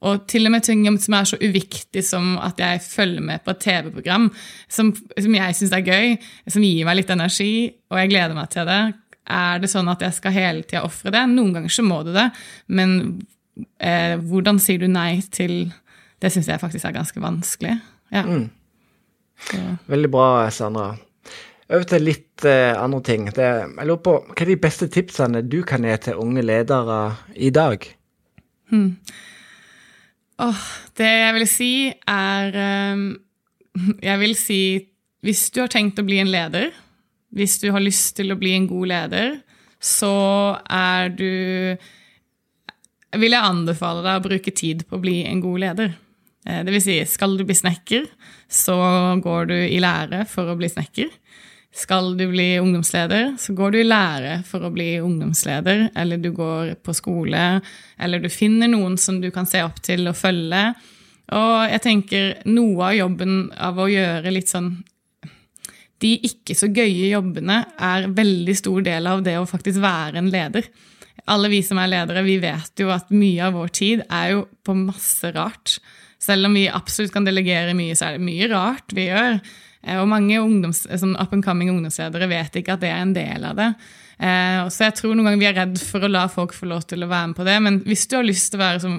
Og 0.00 0.24
til 0.28 0.48
og 0.48 0.52
med 0.52 0.64
ting 0.64 0.84
som 1.00 1.16
er 1.16 1.28
så 1.28 1.38
uviktig 1.40 2.02
som 2.04 2.34
at 2.40 2.60
jeg 2.60 2.80
følger 2.84 3.24
med 3.24 3.44
på 3.44 3.52
et 3.52 3.60
TV-program 3.64 4.30
som, 4.68 4.92
som, 4.96 5.34
jeg 5.36 5.56
syns 5.56 5.76
er 5.76 5.84
gøy, 5.84 6.16
som 6.48 6.64
gir 6.64 6.88
meg 6.88 7.00
litt 7.00 7.12
energi, 7.12 7.52
og 7.92 8.00
jeg 8.00 8.12
gleder 8.12 8.36
meg 8.36 8.48
til 8.52 8.68
det, 8.68 8.82
er 9.30 9.60
det 9.62 9.70
sånn 9.72 9.90
at 9.92 10.02
jeg 10.04 10.16
skal 10.16 10.34
hele 10.34 10.64
tida 10.64 10.84
ofre 10.86 11.12
det? 11.14 11.22
Noen 11.30 11.54
ganger 11.56 11.72
så 11.72 11.84
må 11.86 12.00
du 12.06 12.12
det, 12.16 12.28
men 12.72 12.96
eh, 13.78 14.16
hvordan 14.18 14.60
sier 14.62 14.82
du 14.82 14.88
nei 14.90 15.20
til 15.32 15.70
Det 16.20 16.28
syns 16.32 16.50
jeg 16.50 16.60
faktisk 16.60 16.84
er 16.84 16.92
ganske 16.92 17.20
vanskelig. 17.22 17.78
Ja. 18.12 18.26
Mm. 18.28 18.50
Veldig 19.88 20.10
bra, 20.12 20.26
Sandra. 20.52 20.90
Over 21.70 21.86
til 21.88 22.04
litt 22.04 22.44
eh, 22.44 22.74
andre 22.76 23.00
ting. 23.06 23.30
Det, 23.32 23.46
jeg 23.46 23.88
lurer 23.88 24.02
på, 24.04 24.16
Hva 24.26 24.44
er 24.44 24.50
de 24.50 24.58
beste 24.60 24.90
tipsene 24.92 25.40
du 25.46 25.62
kan 25.64 25.86
gi 25.86 25.96
til 26.04 26.20
unge 26.20 26.44
ledere 26.44 26.98
i 27.40 27.48
dag? 27.54 27.86
Hmm. 28.68 28.98
Oh, 30.40 30.68
det 31.00 31.08
jeg 31.08 31.32
vil 31.36 31.48
si, 31.48 31.72
er 32.08 32.60
um, 32.92 33.08
Jeg 34.10 34.20
vil 34.20 34.36
si 34.36 34.62
hvis 35.20 35.50
du 35.52 35.60
har 35.60 35.68
tenkt 35.68 36.00
å 36.00 36.04
bli 36.06 36.16
en 36.22 36.30
leder, 36.32 36.70
hvis 37.34 37.58
du 37.62 37.70
har 37.74 37.82
lyst 37.82 38.16
til 38.18 38.32
å 38.32 38.38
bli 38.38 38.54
en 38.56 38.68
god 38.70 38.90
leder, 38.90 39.40
så 39.80 40.14
er 40.68 41.08
du 41.16 41.76
Vil 43.10 43.34
jeg 43.34 43.42
anbefale 43.42 44.04
deg 44.04 44.20
å 44.20 44.22
bruke 44.22 44.52
tid 44.54 44.84
på 44.86 44.98
å 44.98 45.02
bli 45.02 45.24
en 45.26 45.40
god 45.42 45.58
leder. 45.64 45.94
Eh, 46.46 46.60
det 46.62 46.70
vil 46.76 46.82
si, 46.84 46.94
skal 47.10 47.32
du 47.34 47.42
bli 47.42 47.56
snekker, 47.58 48.04
så 48.46 48.76
går 49.18 49.48
du 49.50 49.56
i 49.56 49.80
lære 49.82 50.20
for 50.30 50.46
å 50.46 50.54
bli 50.54 50.68
snekker. 50.70 51.08
Skal 51.74 52.16
du 52.18 52.24
bli 52.30 52.58
ungdomsleder, 52.58 53.36
så 53.38 53.54
går 53.54 53.74
du 53.74 53.80
i 53.80 53.86
lære 53.86 54.40
for 54.46 54.62
å 54.62 54.72
bli 54.74 54.92
ungdomsleder, 55.02 55.88
eller 55.98 56.22
du 56.22 56.30
går 56.34 56.76
på 56.82 56.94
skole, 56.94 57.60
eller 57.98 58.22
du 58.22 58.30
finner 58.30 58.70
noen 58.70 58.94
som 58.98 59.20
du 59.22 59.30
kan 59.34 59.46
se 59.46 59.62
opp 59.62 59.78
til 59.82 60.06
og 60.10 60.18
følge. 60.18 60.62
Og 61.34 61.54
jeg 61.70 61.82
tenker 61.84 62.32
noe 62.50 62.88
av 62.88 62.96
jobben 62.98 63.36
av 63.54 63.78
å 63.78 63.90
gjøre 63.90 64.34
litt 64.34 64.50
sånn 64.50 64.72
de 66.00 66.14
ikke 66.26 66.56
så 66.56 66.70
gøye 66.72 67.10
jobbene 67.12 67.62
er 67.76 68.08
veldig 68.16 68.56
stor 68.58 68.84
del 68.86 69.08
av 69.10 69.24
det 69.26 69.36
å 69.38 69.48
faktisk 69.48 69.82
være 69.82 70.20
en 70.20 70.30
leder. 70.32 70.68
Alle 71.30 71.50
vi 71.52 71.60
som 71.66 71.78
er 71.80 71.90
ledere, 71.92 72.24
vi 72.24 72.38
vet 72.42 72.80
jo 72.80 72.90
at 72.94 73.10
mye 73.12 73.48
av 73.48 73.56
vår 73.58 73.72
tid 73.76 74.04
er 74.08 74.34
jo 74.34 74.44
på 74.64 74.76
masse 74.78 75.32
rart. 75.36 75.78
Selv 76.20 76.48
om 76.48 76.56
vi 76.56 76.68
absolutt 76.68 77.12
kan 77.14 77.26
delegere 77.26 77.76
mye, 77.76 77.96
så 77.96 78.08
er 78.08 78.16
det 78.16 78.26
mye 78.26 78.48
rart 78.50 78.96
vi 78.96 79.08
gjør. 79.08 79.40
Eh, 79.86 79.98
og 80.00 80.08
mange 80.10 80.40
ungdoms, 80.40 80.84
sånn 80.84 81.16
up 81.20 81.32
and 81.36 81.44
coming 81.44 81.72
ungdomsledere 81.72 82.28
vet 82.30 82.60
ikke 82.60 82.76
at 82.76 82.84
det 82.84 82.92
er 82.92 83.04
en 83.04 83.16
del 83.16 83.46
av 83.48 83.60
det. 83.60 83.70
Eh, 84.20 84.66
så 84.68 84.84
jeg 84.84 84.96
tror 84.98 85.14
noen 85.14 85.30
ganger 85.30 85.40
vi 85.40 85.48
er 85.48 85.56
redd 85.56 85.78
for 85.80 86.04
å 86.04 86.10
la 86.10 86.26
folk 86.28 86.52
få 86.52 86.68
lov 86.68 86.84
til 86.90 87.04
å 87.04 87.08
være 87.08 87.30
med 87.30 87.38
på 87.38 87.46
det. 87.48 87.56
Men 87.64 87.78
hvis 87.86 88.04
du 88.10 88.18
har 88.18 88.26
lyst 88.26 88.52
til 88.52 88.60
å, 88.60 88.70
som, 88.82 88.98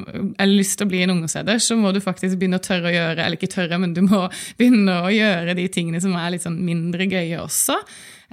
lyst 0.50 0.80
til 0.80 0.88
å 0.88 0.92
bli 0.92 1.04
en 1.06 1.14
ungdomsleder, 1.16 1.62
så 1.62 1.78
må 1.78 1.94
du 1.94 2.02
faktisk 2.02 2.40
begynne 2.42 2.58
å 2.58 2.66
tørre 2.66 2.90
å 2.90 2.96
gjøre 2.96 3.22
eller 3.22 3.38
ikke 3.38 3.54
tørre, 3.54 3.78
men 3.82 3.94
du 3.98 4.02
må 4.08 4.26
begynne 4.60 5.02
å 5.06 5.12
gjøre 5.14 5.58
de 5.58 5.68
tingene 5.74 6.02
som 6.02 6.16
er 6.18 6.34
litt 6.34 6.48
sånn 6.48 6.62
mindre 6.66 7.10
gøye 7.12 7.44
også. 7.44 7.78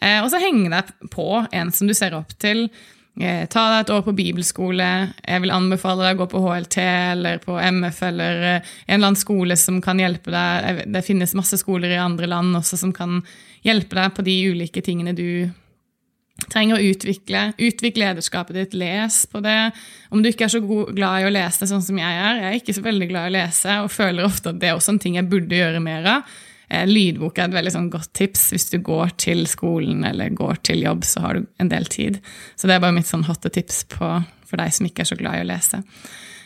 Eh, 0.00 0.22
og 0.22 0.30
så 0.32 0.40
henge 0.40 0.70
deg 0.72 1.10
på 1.12 1.28
en 1.44 1.74
som 1.74 1.90
du 1.90 1.96
ser 1.96 2.16
opp 2.16 2.32
til. 2.40 2.70
Eh, 3.20 3.44
ta 3.50 3.66
deg 3.74 3.82
et 3.82 3.92
år 3.92 4.02
på 4.06 4.16
bibelskole. 4.16 4.88
Jeg 5.20 5.44
vil 5.44 5.52
anbefale 5.52 6.06
deg 6.06 6.16
å 6.16 6.22
gå 6.22 6.30
på 6.32 6.42
HLT 6.46 6.80
eller 6.86 7.40
på 7.42 7.58
MF 7.58 8.02
eller 8.08 8.42
en 8.48 8.60
eller 8.86 9.08
annen 9.10 9.18
skole 9.18 9.60
som 9.60 9.82
kan 9.84 10.00
hjelpe 10.00 10.32
deg. 10.32 10.84
Det 10.88 11.04
finnes 11.04 11.36
masse 11.36 11.60
skoler 11.60 11.98
i 11.98 12.00
andre 12.00 12.30
land 12.30 12.56
også 12.62 12.78
som 12.80 12.96
kan 12.96 13.20
hjelpe 13.66 13.98
deg 13.98 14.14
på 14.14 14.24
de 14.24 14.42
ulike 14.54 14.84
tingene 14.86 15.16
du 15.18 15.50
trenger 16.46 16.78
å 16.78 16.90
utvikle. 16.90 17.48
Utvikle 17.58 18.06
lederskapet 18.06 18.56
ditt, 18.56 18.76
les 18.78 19.22
på 19.30 19.42
det. 19.44 19.70
Om 20.14 20.22
du 20.22 20.30
ikke 20.30 20.46
er 20.46 20.54
så 20.54 20.60
god, 20.62 20.92
glad 20.96 21.22
i 21.22 21.26
å 21.28 21.32
lese 21.34 21.66
sånn 21.70 21.84
som 21.84 21.98
jeg 21.98 22.20
er. 22.20 22.42
Jeg 22.42 22.50
er 22.50 22.60
ikke 22.60 22.76
så 22.76 22.84
veldig 22.84 23.08
glad 23.10 23.26
i 23.26 23.32
å 23.32 23.36
lese 23.38 23.80
og 23.82 23.90
føler 23.94 24.28
ofte 24.28 24.52
at 24.52 24.60
det 24.62 24.70
er 24.70 24.78
også 24.78 24.94
en 24.94 25.02
ting 25.02 25.18
jeg 25.18 25.28
burde 25.30 25.58
gjøre 25.58 25.82
mer 25.82 26.06
av. 26.18 26.38
Eh, 26.68 26.84
lydbok 26.88 27.38
er 27.38 27.48
et 27.48 27.56
veldig 27.56 27.74
sånn 27.74 27.90
godt 27.92 28.12
tips. 28.20 28.48
Hvis 28.54 28.68
du 28.72 28.78
går 28.84 29.16
til 29.20 29.44
skolen 29.50 30.06
eller 30.06 30.34
går 30.36 30.62
til 30.70 30.84
jobb, 30.84 31.04
så 31.08 31.24
har 31.24 31.38
du 31.38 31.50
en 31.58 31.72
del 31.72 31.90
tid. 31.90 32.22
Så 32.54 32.70
det 32.70 32.76
er 32.76 32.86
bare 32.86 32.96
mitt 32.96 33.10
sånn 33.10 33.26
hotte 33.28 33.52
tips 33.52 33.84
på, 33.96 34.14
for 34.48 34.62
deg 34.62 34.72
som 34.76 34.88
ikke 34.88 35.04
er 35.04 35.10
så 35.10 35.18
glad 35.18 35.40
i 35.40 35.44
å 35.44 35.50
lese. 35.50 35.82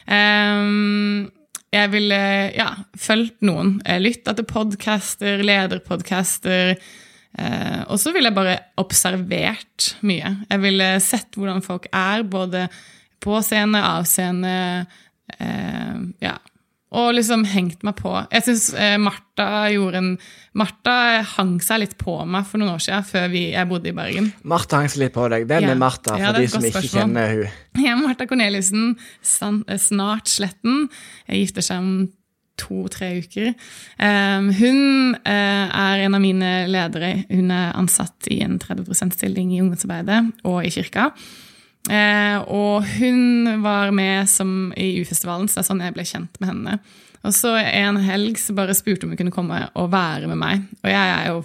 Um, 0.09 1.31
jeg 1.73 1.89
ville 1.93 2.19
ja, 2.57 2.73
fulgt 3.01 3.41
noen. 3.47 3.79
Lytta 4.03 4.35
til 4.37 4.47
podcaster, 4.49 5.41
lederpodcaster 5.47 6.75
Eh, 7.39 7.83
og 7.89 8.01
så 8.01 8.13
ville 8.13 8.29
jeg 8.29 8.37
bare 8.37 8.59
observert 8.81 9.93
mye. 10.05 10.37
Jeg 10.51 10.63
ville 10.63 10.89
sett 11.05 11.39
hvordan 11.39 11.65
folk 11.65 11.89
er, 11.93 12.25
både 12.29 12.67
på 13.23 13.39
scene, 13.45 13.81
av 13.81 14.09
scene. 14.09 14.55
Eh, 15.39 16.01
ja. 16.25 16.39
Og 16.93 17.15
liksom 17.17 17.47
hengt 17.49 17.81
meg 17.87 17.97
på. 17.97 18.11
Jeg 18.35 18.45
syns 18.45 18.67
eh, 18.77 18.99
Martha 19.01 19.65
gjorde 19.73 20.01
en 20.03 20.11
Martha 20.61 21.23
hang 21.39 21.55
seg 21.65 21.81
litt 21.81 21.95
på 21.97 22.19
meg 22.29 22.45
for 22.45 22.61
noen 22.61 22.75
år 22.75 22.83
siden, 22.85 23.07
før 23.09 23.31
vi, 23.33 23.47
jeg 23.55 23.69
bodde 23.71 23.89
i 23.89 23.97
Bergen. 23.97 24.29
Martha 24.45 24.83
hang 24.83 24.93
seg 24.93 25.07
litt 25.07 25.15
på 25.15 25.25
deg. 25.33 25.47
Hvem 25.49 25.71
ja. 25.71 25.73
er 25.73 25.81
Martha, 25.81 26.19
for 26.19 26.27
ja, 26.27 26.33
de 26.37 26.51
som 26.53 26.67
ikke 26.69 26.85
kjenner 26.91 27.37
hun? 27.39 27.61
Ja, 27.87 27.97
Martha 27.97 28.27
Corneliussen, 28.29 28.91
eh, 29.01 29.79
snart 29.81 30.29
Sletten, 30.29 30.91
jeg 31.31 31.47
gifter 31.47 31.65
seg 31.65 31.81
om 31.81 31.95
to-tre 32.61 33.15
uker. 33.23 33.53
Um, 33.99 34.51
hun 34.57 34.81
uh, 35.17 35.67
er 35.69 36.05
en 36.05 36.17
av 36.19 36.23
mine 36.23 36.51
ledere. 36.71 37.15
Hun 37.31 37.53
er 37.55 37.73
ansatt 37.79 38.29
i 38.33 38.43
en 38.45 38.59
30 38.63 38.89
%-stilling 38.89 39.55
i 39.55 39.63
ungdomsarbeidet 39.63 40.21
og 40.49 40.61
i 40.67 40.73
kirka. 40.75 41.11
Uh, 41.91 42.39
og 42.47 42.87
hun 42.99 43.63
var 43.65 43.91
med 43.95 44.29
i 44.79 44.93
U-festivalen, 45.03 45.49
så 45.49 45.59
det 45.59 45.65
er 45.65 45.71
sånn 45.71 45.83
jeg 45.87 45.97
ble 45.97 46.07
kjent 46.07 46.39
med 46.43 46.53
henne. 46.53 46.77
Og 47.23 47.35
så 47.35 47.55
en 47.59 48.01
helg 48.03 48.39
så 48.41 48.55
bare 48.55 48.75
spurte 48.75 49.07
om 49.07 49.13
hun 49.15 49.19
kunne 49.19 49.35
komme 49.35 49.65
og 49.79 49.93
være 49.93 50.31
med 50.31 50.41
meg. 50.41 50.65
Og 50.83 50.91
jeg 50.91 51.13
er 51.17 51.29
jo 51.31 51.43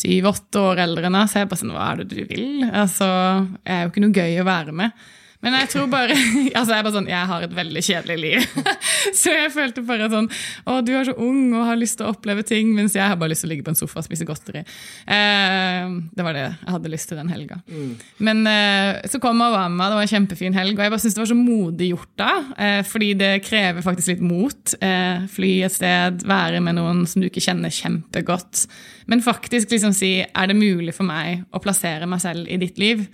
syv-åtte 0.00 0.60
år 0.70 0.84
eldre 0.86 1.08
enn 1.08 1.16
henne, 1.16 1.28
så 1.28 1.42
jeg 1.42 1.50
bare 1.50 1.60
sånn 1.62 1.74
Hva 1.74 1.88
er 1.90 2.02
det 2.02 2.10
du 2.12 2.20
vil? 2.30 2.64
Altså, 2.68 3.08
jeg 3.64 3.74
er 3.76 3.82
jo 3.84 3.92
ikke 3.92 4.04
noe 4.04 4.20
gøy 4.22 4.38
å 4.40 4.48
være 4.48 4.76
med. 4.82 5.08
Men 5.44 5.56
jeg 5.56 5.70
tror 5.72 5.88
bare 5.90 6.16
altså 6.58 6.76
Jeg 6.76 6.84
bare 6.84 6.94
sånn, 6.94 7.08
jeg 7.10 7.28
har 7.30 7.44
et 7.44 7.54
veldig 7.56 7.82
kjedelig 7.84 8.16
liv. 8.20 8.66
så 9.20 9.34
jeg 9.34 9.52
følte 9.54 9.84
bare 9.86 10.10
sånn 10.12 10.28
Å, 10.68 10.80
du 10.84 10.92
er 10.96 11.08
så 11.08 11.16
ung 11.16 11.54
og 11.56 11.66
har 11.68 11.80
lyst 11.80 11.98
til 12.00 12.08
å 12.08 12.14
oppleve 12.14 12.44
ting, 12.46 12.72
mens 12.76 12.96
jeg 12.96 13.06
har 13.06 13.18
bare 13.20 13.32
lyst 13.32 13.44
til 13.44 13.50
å 13.50 13.52
ligge 13.54 13.66
på 13.66 13.72
en 13.72 13.78
sofa 13.78 14.00
og 14.02 14.06
spise 14.06 14.26
godteri. 14.28 14.62
Eh, 15.10 15.94
det 16.16 16.26
var 16.26 16.36
det 16.36 16.44
jeg 16.44 16.74
hadde 16.74 16.92
lyst 16.92 17.10
til 17.10 17.20
den 17.20 17.32
helga. 17.32 17.60
Mm. 17.70 17.90
Men 18.28 18.42
eh, 18.50 19.00
så 19.10 19.20
kom 19.22 19.40
jeg 19.40 19.52
og 19.52 19.56
var 19.56 19.72
med, 19.72 19.84
det 19.86 19.98
var 19.98 20.06
en 20.06 20.12
kjempefin 20.12 20.56
helg, 20.56 20.76
og 20.76 20.84
jeg 20.84 20.94
bare 20.94 21.02
syntes 21.02 21.16
det 21.18 21.24
var 21.24 21.32
så 21.32 21.38
modig 21.38 21.90
gjort 21.90 22.12
da. 22.20 22.30
Eh, 22.66 22.80
fordi 22.88 23.10
det 23.20 23.32
krever 23.46 23.84
faktisk 23.86 24.14
litt 24.14 24.24
mot. 24.24 24.76
Fly 25.34 25.50
et 25.66 25.74
sted, 25.74 26.24
være 26.28 26.62
med 26.64 26.78
noen 26.78 27.04
som 27.08 27.22
du 27.22 27.28
ikke 27.28 27.44
kjenner 27.44 27.72
kjempegodt. 27.74 28.66
Men 29.10 29.24
faktisk 29.24 29.72
liksom 29.72 29.94
si 29.96 30.18
er 30.22 30.50
det 30.50 30.58
mulig 30.58 30.94
for 30.96 31.08
meg 31.08 31.44
å 31.50 31.62
plassere 31.62 32.08
meg 32.10 32.22
selv 32.22 32.48
i 32.50 32.60
ditt 32.60 32.80
liv? 32.80 33.06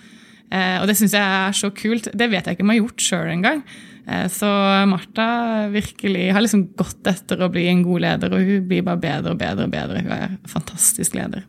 Eh, 0.50 0.78
og 0.78 0.86
det 0.86 0.94
syns 0.98 1.14
jeg 1.16 1.22
er 1.22 1.56
så 1.56 1.70
kult. 1.74 2.08
Det 2.14 2.28
vet 2.30 2.46
jeg 2.46 2.56
ikke 2.56 2.66
om 2.66 2.72
jeg 2.72 2.80
har 2.80 2.84
gjort 2.84 3.06
sjøl 3.06 3.32
engang. 3.32 3.64
Eh, 4.06 4.26
så 4.30 4.50
Martha 4.86 5.26
virkelig 5.72 6.28
har 6.34 6.44
liksom 6.44 6.68
gått 6.78 7.10
etter 7.10 7.42
å 7.42 7.50
bli 7.52 7.66
en 7.72 7.82
god 7.86 8.04
leder, 8.04 8.36
og 8.36 8.52
hun 8.52 8.70
blir 8.70 8.86
bare 8.86 9.02
bedre 9.02 9.34
og 9.34 9.42
bedre 9.42 9.66
og 9.66 9.74
bedre. 9.74 10.04
Hun 10.04 10.14
er 10.14 10.24
en 10.28 10.38
fantastisk 10.50 11.18
leder. 11.18 11.44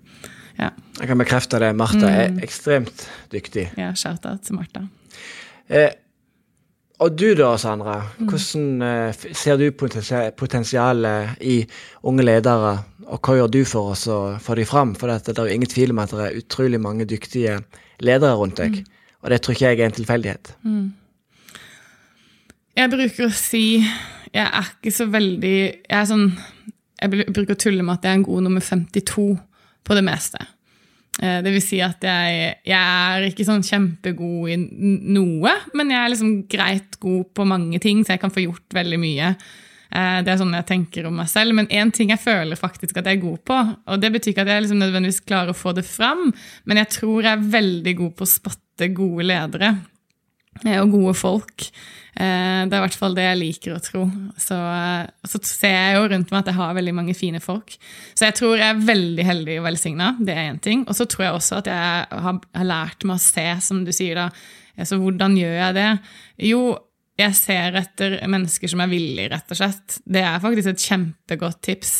Ja. 0.57 0.71
Jeg 0.97 1.11
kan 1.11 1.21
bekrefte 1.21 1.61
det. 1.61 1.71
Martha 1.77 2.01
mm. 2.07 2.17
er 2.17 2.43
ekstremt 2.47 3.05
dyktig. 3.33 3.69
Ja, 3.77 3.93
shout-out 3.93 4.47
til 4.47 4.57
Martha. 4.57 4.87
Eh, 5.69 5.91
og 6.97 7.13
du 7.13 7.27
da, 7.37 7.51
Sandra. 7.61 7.99
Hvordan 8.17 8.81
eh, 8.81 9.25
ser 9.37 9.59
du 9.61 9.67
potensialet 9.77 11.43
i 11.45 11.59
unge 12.09 12.25
ledere, 12.25 12.79
og 13.05 13.21
hva 13.21 13.35
gjør 13.37 13.51
du 13.53 13.61
for 13.69 13.93
oss 13.93 14.07
å 14.09 14.21
få 14.41 14.57
dem 14.57 14.65
fram? 14.65 14.97
For 14.97 15.13
det 15.13 15.35
er 15.35 15.45
jo 15.45 15.59
ingen 15.59 15.69
tvil 15.69 15.93
om 15.93 16.01
at 16.01 16.15
det 16.17 16.25
er 16.25 16.39
utrolig 16.41 16.81
mange 16.81 17.05
dyktige 17.05 17.59
ledere 17.59 17.85
rundt 18.03 18.57
deg. 18.57 18.81
Mm. 18.81 18.85
Og 19.21 19.29
det 19.31 19.41
tror 19.41 19.55
ikke 19.55 19.65
jeg 19.65 19.79
er 19.79 19.85
en 19.85 19.97
tilfeldighet. 19.97 20.53
Mm. 20.63 20.93
Jeg 22.77 22.91
bruker 22.93 23.25
å 23.25 23.33
si 23.33 23.79
Jeg 23.81 24.43
er 24.45 24.67
ikke 24.69 24.91
så 24.93 25.07
veldig 25.09 25.55
Jeg 25.89 26.09
sånn 26.11 26.27
Jeg 27.01 27.25
bruker 27.33 27.55
å 27.55 27.57
tulle 27.57 27.81
med 27.81 27.95
at 27.95 28.05
jeg 28.05 28.11
er 28.11 28.19
en 28.19 28.27
god 28.27 28.45
nummer 28.45 28.61
52 28.61 29.25
på 29.87 29.95
det 29.95 30.03
meste. 30.03 30.41
Eh, 31.21 31.37
det 31.45 31.53
vil 31.53 31.63
si 31.63 31.77
at 31.81 32.03
jeg, 32.03 32.57
jeg 32.67 32.77
er 32.77 33.25
ikke 33.29 33.45
sånn 33.47 33.63
kjempegod 33.63 34.51
i 34.51 34.57
noe, 35.15 35.53
men 35.77 35.93
jeg 35.93 35.99
er 36.01 36.11
liksom 36.11 36.33
greit 36.51 36.97
god 36.99 37.29
på 37.37 37.45
mange 37.47 37.79
ting, 37.79 38.01
så 38.03 38.15
jeg 38.15 38.21
kan 38.25 38.33
få 38.33 38.43
gjort 38.43 38.75
veldig 38.75 38.99
mye. 38.99 39.29
Eh, 39.91 40.19
det 40.25 40.33
er 40.33 40.39
sånn 40.41 40.55
jeg 40.57 40.67
tenker 40.69 41.07
om 41.09 41.19
meg 41.21 41.29
selv. 41.31 41.55
Men 41.57 41.69
én 41.71 41.91
ting 41.95 42.11
jeg 42.13 42.23
føler 42.23 42.59
faktisk 42.59 42.99
at 42.99 43.07
jeg 43.07 43.19
er 43.19 43.25
god 43.25 43.43
på, 43.47 43.59
og 43.87 44.01
det 44.03 44.13
betyr 44.15 44.33
ikke 44.33 44.47
at 44.47 44.53
jeg 44.53 44.65
liksom 44.65 44.81
nødvendigvis 44.83 45.23
klarer 45.27 45.53
å 45.53 45.57
få 45.57 45.75
det 45.77 45.85
fram, 45.87 46.31
men 46.67 46.81
jeg 46.83 46.93
tror 46.99 47.21
jeg 47.21 47.33
er 47.33 47.53
veldig 47.57 47.95
god 48.01 48.17
på 48.17 48.27
å 48.27 48.33
spotte 48.37 48.91
gode 48.97 49.29
ledere 49.29 49.71
eh, 50.65 50.81
og 50.81 50.91
gode 50.95 51.15
folk. 51.17 51.69
Eh, 52.17 52.65
det 52.65 52.73
er 52.73 52.79
i 52.79 52.83
hvert 52.87 52.97
fall 52.97 53.15
det 53.17 53.25
jeg 53.27 53.39
liker 53.39 53.75
å 53.75 53.81
tro. 53.83 54.03
Så, 54.41 54.57
så, 55.29 55.41
ser 55.45 55.75
jeg 55.75 55.97
jo 55.97 56.07
rundt 56.13 56.31
meg 56.33 56.39
at 56.41 56.51
jeg 56.51 56.59
har 56.59 56.77
veldig 56.77 56.95
mange 56.97 57.17
fine 57.17 57.41
folk. 57.43 57.75
Så 58.17 58.25
jeg 58.25 58.37
tror 58.39 58.57
jeg 58.57 58.67
er 58.71 58.85
veldig 58.87 59.27
heldig 59.27 59.59
og 59.61 59.67
velsigna. 59.69 60.13
Det 60.17 60.33
er 60.33 60.47
én 60.49 60.61
ting. 60.63 60.85
Og 60.87 60.97
så 60.97 61.05
tror 61.09 61.27
jeg 61.27 61.37
også 61.37 61.59
at 61.61 61.69
jeg 61.69 62.23
har, 62.25 62.41
lært 62.65 63.05
meg 63.05 63.19
å 63.19 63.27
se, 63.27 63.47
som 63.63 63.83
du 63.85 63.93
sier 63.93 64.17
da. 64.17 64.31
Altså, 64.77 64.99
hvordan 65.01 65.37
gjør 65.37 65.55
jeg 65.57 65.77
det? 65.77 65.89
Jo, 66.49 66.61
jeg 67.17 67.33
ser 67.33 67.77
etter 67.79 68.19
mennesker 68.29 68.69
som 68.69 68.83
er 68.83 68.91
villige, 68.91 69.31
rett 69.31 69.53
og 69.53 69.57
slett. 69.57 69.97
Det 70.05 70.21
er 70.21 70.41
faktisk 70.43 70.69
et 70.69 70.83
kjempegodt 70.85 71.61
tips. 71.65 71.93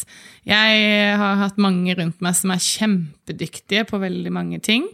Jeg 0.45 1.15
har 1.17 1.39
hatt 1.41 1.57
mange 1.61 1.95
rundt 1.97 2.21
meg 2.21 2.37
som 2.37 2.53
er 2.53 2.61
kjempedyktige 2.61 3.87
på 3.89 4.01
veldig 4.03 4.33
mange 4.35 4.61
ting. 4.61 4.85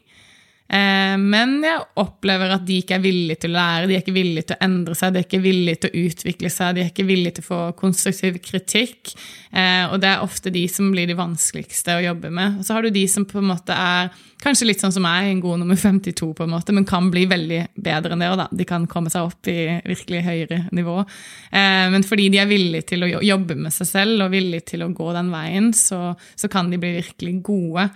Eh, 0.73 1.15
men 1.21 1.59
jeg 1.61 1.83
opplever 2.01 2.55
at 2.55 2.63
de 2.65 2.79
ikke 2.81 2.97
er 2.97 3.03
villige 3.03 3.43
til 3.43 3.53
å 3.53 3.59
lære, 3.59 3.89
de 3.89 3.97
er 3.97 4.01
ikke 4.01 4.15
villige 4.15 4.47
til 4.49 4.57
å 4.57 4.65
endre 4.65 4.97
seg, 4.97 5.13
de 5.13 5.21
er 5.21 5.27
ikke 5.27 5.43
villige 5.43 5.81
til 5.83 5.91
å 5.91 6.03
utvikle 6.07 6.49
seg, 6.49 6.73
de 6.73 6.81
er 6.81 6.89
ikke 6.89 7.05
villige 7.05 7.37
til 7.37 7.45
å 7.45 7.49
få 7.51 7.59
konstruktiv 7.77 8.39
kritikk. 8.41 9.13
Eh, 9.53 9.85
og 9.91 9.99
det 10.01 10.09
er 10.09 10.23
ofte 10.25 10.53
de 10.53 10.63
som 10.71 10.89
blir 10.93 11.09
de 11.09 11.17
vanskeligste 11.19 11.99
å 11.99 12.05
jobbe 12.07 12.31
med. 12.33 12.57
Og 12.57 12.65
så 12.65 12.77
har 12.77 12.85
du 12.85 12.93
de 12.95 13.03
som 13.11 13.27
på 13.29 13.37
en 13.43 13.51
måte 13.51 13.75
er 13.77 14.09
kanskje 14.43 14.67
litt 14.67 14.81
sånn 14.81 14.95
som 14.95 15.05
meg, 15.05 15.29
en 15.29 15.43
god 15.43 15.61
nummer 15.61 15.77
52, 15.77 16.31
på 16.39 16.47
en 16.47 16.55
måte, 16.55 16.73
men 16.75 16.89
kan 16.89 17.11
bli 17.13 17.27
veldig 17.29 17.61
bedre 17.77 18.17
enn 18.17 18.25
det. 18.25 18.31
Da. 18.41 18.49
De 18.49 18.67
kan 18.67 18.89
komme 18.89 19.13
seg 19.13 19.29
opp 19.29 19.51
i 19.51 19.77
virkelig 19.85 20.23
høyere 20.25 20.59
nivå. 20.73 20.97
Eh, 21.53 21.85
men 21.93 22.07
fordi 22.07 22.31
de 22.33 22.41
er 22.41 22.49
villige 22.49 22.89
til 22.95 23.05
å 23.05 23.13
jobbe 23.13 23.59
med 23.61 23.77
seg 23.77 23.91
selv 23.93 24.25
og 24.25 24.33
villige 24.33 24.73
til 24.73 24.87
å 24.87 24.91
gå 24.95 25.13
den 25.13 25.29
veien, 25.33 25.71
så, 25.77 26.15
så 26.33 26.49
kan 26.49 26.73
de 26.73 26.81
bli 26.81 26.95
virkelig 26.97 27.37
gode. 27.45 27.91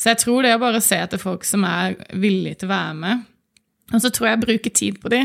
Så 0.00 0.14
jeg 0.14 0.20
tror 0.22 0.46
det 0.46 0.54
å 0.56 0.62
bare 0.62 0.80
se 0.84 0.96
etter 0.96 1.20
folk 1.20 1.44
som 1.44 1.66
er 1.68 1.98
villige 2.16 2.62
til 2.62 2.70
å 2.70 2.72
være 2.72 2.96
med, 2.96 3.24
og 3.90 4.00
så 4.00 4.10
tror 4.14 4.30
jeg 4.30 4.44
bruke 4.46 4.72
tid 4.72 5.00
på 5.02 5.10
de, 5.12 5.24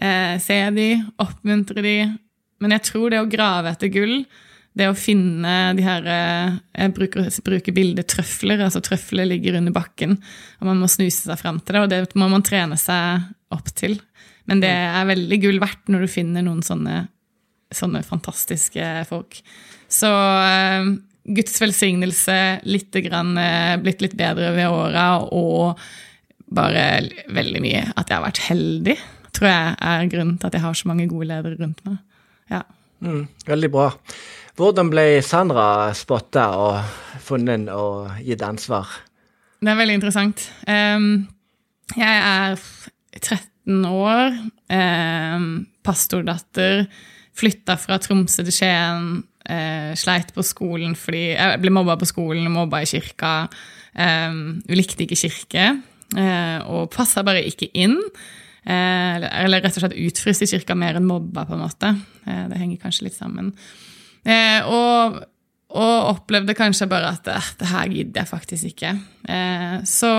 eh, 0.00 0.36
se 0.42 0.58
de, 0.74 0.88
oppmuntre 1.20 1.84
de. 1.84 1.96
Men 2.60 2.74
jeg 2.76 2.86
tror 2.88 3.12
det 3.12 3.20
å 3.20 3.28
grave 3.30 3.70
etter 3.70 3.92
gull, 3.92 4.24
det 4.76 4.86
å 4.86 4.96
finne 4.96 5.74
de 5.74 5.82
her 5.82 6.04
eh, 6.06 6.58
Jeg 6.78 6.92
bruker, 6.94 7.26
bruker 7.44 7.74
bildet 7.74 8.08
trøfler. 8.12 8.60
altså 8.62 8.80
Trøfler 8.80 9.26
ligger 9.26 9.58
under 9.58 9.74
bakken, 9.74 10.16
og 10.60 10.68
man 10.70 10.78
må 10.80 10.88
snuse 10.88 11.26
seg 11.26 11.40
fram 11.40 11.58
til 11.60 11.76
det. 11.76 11.82
Og 11.82 11.90
det 11.90 12.18
må 12.18 12.30
man 12.30 12.44
trene 12.46 12.78
seg 12.80 13.26
opp 13.50 13.72
til. 13.74 13.98
Men 14.46 14.62
det 14.62 14.70
er 14.70 15.10
veldig 15.10 15.40
gull 15.42 15.60
verdt 15.62 15.90
når 15.90 16.06
du 16.06 16.10
finner 16.10 16.46
noen 16.46 16.62
sånne, 16.64 17.02
sånne 17.74 18.02
fantastiske 18.06 18.86
folk. 19.10 19.42
Så 19.90 20.10
eh, 20.10 20.94
Guds 21.24 21.60
velsignelse, 21.60 22.60
litt 22.64 22.96
grann, 23.04 23.36
eh, 23.38 23.76
blitt 23.76 24.00
litt 24.00 24.16
bedre 24.16 24.54
ved 24.56 24.68
åra, 24.72 25.20
og 25.20 25.78
bare 26.50 26.84
veldig 27.28 27.60
mye 27.62 27.82
at 27.94 28.08
jeg 28.08 28.16
har 28.16 28.24
vært 28.24 28.42
heldig, 28.48 28.96
tror 29.36 29.48
jeg 29.50 29.76
er 29.92 30.08
grunnen 30.10 30.38
til 30.40 30.48
at 30.48 30.56
jeg 30.56 30.64
har 30.64 30.74
så 30.74 30.88
mange 30.90 31.06
gode 31.10 31.28
ledere 31.28 31.60
rundt 31.60 31.84
meg. 31.86 32.00
Ja. 32.50 32.64
Mm, 33.04 33.28
veldig 33.46 33.70
bra. 33.70 33.90
Hvordan 34.58 34.90
ble 34.92 35.04
Sandra 35.24 35.92
spotta 35.96 36.48
og 36.58 36.80
funnet 37.22 37.70
og 37.72 38.10
gitt 38.26 38.42
ansvar? 38.42 38.88
Det 39.60 39.70
er 39.70 39.78
veldig 39.78 39.94
interessant. 40.00 40.42
Jeg 40.66 42.16
er 42.18 42.58
13 43.20 43.86
år, 43.86 44.36
pastordatter, 45.86 46.84
flytta 47.36 47.76
fra 47.80 48.00
Tromsø 48.02 48.44
til 48.44 48.56
Skien 48.56 49.08
eh, 49.50 49.92
sleit 49.98 50.30
på 50.36 50.44
skolen 50.46 50.94
fordi 50.98 51.24
Jeg 51.34 51.60
ble 51.62 51.72
mobba 51.74 51.98
på 52.00 52.08
skolen, 52.08 52.50
mobba 52.52 52.82
i 52.84 52.90
kirka. 52.90 53.34
Eh, 53.94 54.36
likte 54.70 55.06
ikke 55.06 55.18
kirke. 55.18 55.66
Eh, 56.18 56.58
og 56.70 56.90
passa 56.94 57.24
bare 57.26 57.42
ikke 57.46 57.70
inn. 57.74 57.98
Eh, 58.60 59.26
eller 59.44 59.62
rett 59.64 59.76
og 59.78 59.84
slett 59.84 59.98
utfryst 59.98 60.44
i 60.44 60.50
kirka 60.50 60.76
mer 60.78 60.98
enn 60.98 61.08
mobba, 61.08 61.46
på 61.48 61.56
en 61.56 61.64
måte. 61.64 61.94
Eh, 62.26 62.44
det 62.50 62.60
henger 62.60 62.82
kanskje 62.82 63.08
litt 63.08 63.16
sammen. 63.16 63.52
Eh, 64.24 64.60
og, 64.68 65.22
og, 65.72 65.96
opplevde 66.10 66.56
kanskje 66.58 66.90
bare 66.90 67.14
at 67.14 67.24
det 67.60 67.70
her 67.70 67.94
gidder 67.94 68.22
jeg 68.22 68.30
faktisk 68.30 68.72
ikke. 68.74 68.94
så 69.88 70.12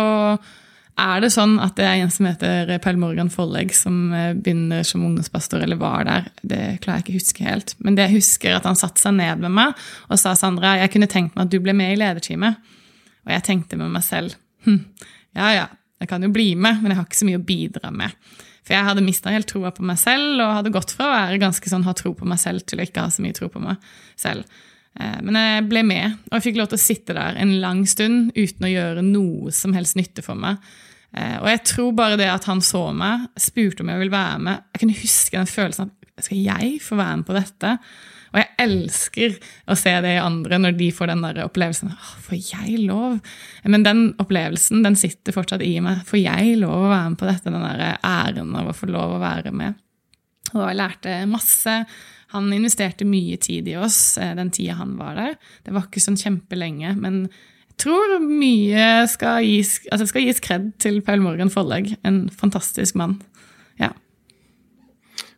er 1.02 1.24
det 1.24 1.32
sånn 1.34 1.56
at 1.64 1.76
det 1.78 1.86
er 1.88 2.02
en 2.02 2.12
som 2.14 2.28
heter 2.30 2.72
Pell 2.84 3.00
Morgan 3.02 3.32
Follegg, 3.34 3.74
som 3.76 4.14
eh, 4.16 4.32
begynner 4.38 4.86
som 4.88 5.04
ungdomspastor, 5.08 5.64
eller 5.66 5.80
var 5.82 6.06
der? 6.08 6.30
Det 6.42 6.62
klarer 6.84 7.02
jeg 7.02 7.06
ikke 7.06 7.16
å 7.16 7.22
huske 7.22 7.48
helt. 7.48 7.76
Men 7.82 7.98
det 7.98 8.08
jeg 8.08 8.20
husker 8.20 8.58
at 8.58 8.68
han 8.70 8.80
satte 8.80 9.02
seg 9.02 9.18
ned 9.18 9.44
med 9.44 9.56
meg 9.58 9.84
og 10.08 10.22
sa 10.22 10.36
Sandra, 10.38 10.78
jeg 10.82 10.94
kunne 10.94 11.10
tenkt 11.12 11.36
meg 11.36 11.48
at 11.48 11.54
du 11.54 11.60
ble 11.64 11.76
med 11.78 11.96
i 11.96 12.00
lederteamet. 12.02 12.72
Og 13.26 13.36
jeg 13.36 13.46
tenkte 13.46 13.78
med 13.78 13.94
meg 13.94 14.06
selv 14.06 14.38
hm, 14.66 14.80
ja 15.38 15.52
ja, 15.56 15.68
jeg 16.02 16.10
kan 16.10 16.24
jo 16.26 16.32
bli 16.34 16.54
med, 16.56 16.82
men 16.82 16.94
jeg 16.94 17.00
har 17.00 17.06
ikke 17.08 17.20
så 17.22 17.28
mye 17.28 17.42
å 17.42 17.46
bidra 17.46 17.92
med. 17.94 18.18
For 18.66 18.76
jeg 18.76 18.88
hadde 18.88 19.04
mista 19.06 19.34
helt 19.34 19.50
troa 19.50 19.72
på 19.74 19.86
meg 19.86 20.00
selv, 20.02 20.40
og 20.42 20.58
hadde 20.58 20.74
gått 20.74 20.94
fra 20.96 21.08
å 21.08 21.14
være 21.14 21.42
ganske 21.42 21.72
sånn 21.72 21.86
ha 21.88 21.94
tro 21.98 22.14
på 22.18 22.28
meg 22.30 22.42
selv 22.42 22.66
til 22.70 22.82
å 22.82 22.86
ikke 22.86 23.06
ha 23.06 23.14
så 23.14 23.24
mye 23.26 23.38
tro 23.38 23.50
på 23.54 23.62
meg 23.62 23.82
selv. 24.20 24.46
Eh, 25.00 25.18
men 25.24 25.40
jeg 25.40 25.66
ble 25.72 25.84
med, 25.88 26.20
og 26.30 26.38
jeg 26.38 26.48
fikk 26.50 26.62
lov 26.62 26.72
til 26.72 26.80
å 26.80 26.86
sitte 26.86 27.18
der 27.18 27.40
en 27.42 27.58
lang 27.64 27.84
stund 27.90 28.32
uten 28.36 28.68
å 28.68 28.72
gjøre 28.72 29.06
noe 29.06 29.54
som 29.56 29.76
helst 29.78 30.00
nytte 30.00 30.26
for 30.26 30.40
meg. 30.40 30.62
Eh, 31.16 31.38
og 31.42 31.50
jeg 31.52 31.64
tror 31.74 31.92
bare 31.98 32.20
det 32.20 32.30
at 32.32 32.48
han 32.50 32.64
så 32.64 32.88
meg, 32.96 33.28
spurte 33.40 33.84
om 33.84 33.92
jeg 33.92 34.00
ville 34.00 34.14
være 34.14 34.38
med 34.40 34.62
Jeg 34.72 34.80
kunne 34.80 35.02
huske 35.02 35.36
den 35.36 35.50
følelsen 35.50 35.90
at 35.90 36.26
skal 36.26 36.40
jeg 36.40 36.78
få 36.84 36.98
være 37.00 37.20
med 37.20 37.28
på 37.28 37.36
dette? 37.36 37.76
Og 38.32 38.40
jeg 38.40 38.50
elsker 38.64 39.34
å 39.68 39.76
se 39.80 39.94
det 40.04 40.14
i 40.16 40.22
andre 40.22 40.60
når 40.62 40.76
de 40.80 40.88
får 40.96 41.12
den 41.12 41.24
der 41.26 41.42
opplevelsen. 41.44 41.92
Får 42.24 42.38
jeg 42.38 42.86
lov? 42.86 43.18
Men 43.68 43.84
den 43.84 44.04
opplevelsen 44.22 44.86
den 44.86 44.96
sitter 45.00 45.36
fortsatt 45.36 45.64
i 45.66 45.74
meg. 45.84 46.06
Får 46.08 46.22
jeg 46.22 46.60
lov 46.62 46.86
å 46.86 46.92
være 46.92 47.10
med 47.12 47.20
på 47.20 47.28
dette? 47.28 47.52
Den 47.52 47.66
der 47.66 47.98
æren 47.98 48.54
av 48.62 48.72
å 48.72 48.78
få 48.78 48.88
lov 48.92 49.18
å 49.18 49.24
være 49.24 49.52
med. 49.56 49.80
Og 50.54 50.64
jeg 50.64 50.80
lærte 50.80 51.18
masse. 51.32 51.76
Han 52.32 52.52
investerte 52.56 53.08
mye 53.08 53.38
tid 53.42 53.68
i 53.68 53.78
oss 53.80 54.18
eh, 54.22 54.34
den 54.38 54.52
tida 54.54 54.78
han 54.80 54.96
var 55.00 55.18
der. 55.20 55.38
Det 55.66 55.76
var 55.76 55.88
ikke 55.88 56.04
sånn 56.04 56.20
kjempelenge, 56.20 56.96
men 57.00 57.26
jeg 57.72 57.78
tror 57.86 58.18
mye 58.22 58.88
skal 59.10 59.46
gis, 59.48 59.80
altså 59.92 60.06
skal 60.10 60.28
gis 60.28 60.42
kred 60.44 60.70
til 60.82 61.00
Paul 61.06 61.24
Morgan 61.24 61.52
Forlegg. 61.52 61.96
En 62.08 62.24
fantastisk 62.30 62.98
mann. 63.00 63.18
Ja. 63.82 63.90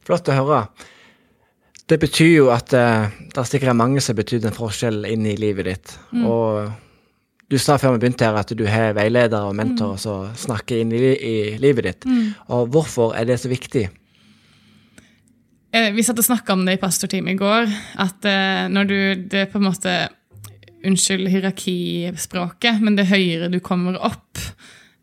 Flott 0.03 0.27
å 0.27 0.35
høre. 0.35 0.65
Det 1.87 1.99
betyr 1.99 2.31
jo 2.33 2.49
at 2.53 2.73
uh, 2.75 3.11
det 3.33 3.45
sikkert 3.47 3.73
er 3.73 3.79
mange 3.79 4.03
som 4.03 4.17
betyr 4.17 4.45
en 4.47 4.55
forskjell 4.55 5.03
inn 5.07 5.27
i 5.29 5.37
livet 5.39 5.69
ditt. 5.69 5.95
Mm. 6.11 6.25
Og 6.27 6.71
du 7.51 7.59
sa 7.61 7.77
før 7.79 7.95
vi 7.95 8.03
begynte 8.05 8.27
her 8.27 8.37
at 8.39 8.53
du 8.57 8.63
har 8.67 8.95
veiledere 8.97 9.49
og 9.49 9.57
mentorer 9.57 9.97
mm. 9.97 10.03
som 10.03 10.37
snakker 10.45 10.83
inn 10.83 10.93
i, 10.95 11.01
i 11.13 11.35
livet 11.61 11.89
ditt. 11.89 12.07
Mm. 12.09 12.31
Og 12.55 12.71
hvorfor 12.73 13.13
er 13.19 13.27
det 13.29 13.39
så 13.41 13.51
viktig? 13.51 13.87
Eh, 15.73 15.89
vi 15.95 16.03
satt 16.05 16.19
og 16.21 16.27
snakka 16.27 16.53
om 16.53 16.67
det 16.67 16.77
i 16.77 16.81
pastorteamet 16.81 17.33
i 17.33 17.39
går. 17.39 17.71
At 18.01 18.27
uh, 18.27 18.69
når 18.69 18.89
du 18.89 18.99
det 19.31 19.47
på 19.53 19.61
en 19.61 19.69
måte 19.71 19.95
Unnskyld 20.83 21.29
hierarkispråket, 21.31 22.81
men 22.83 22.97
det 22.97 23.07
høyere 23.07 23.47
du 23.47 23.61
kommer 23.63 23.95
opp, 24.03 24.41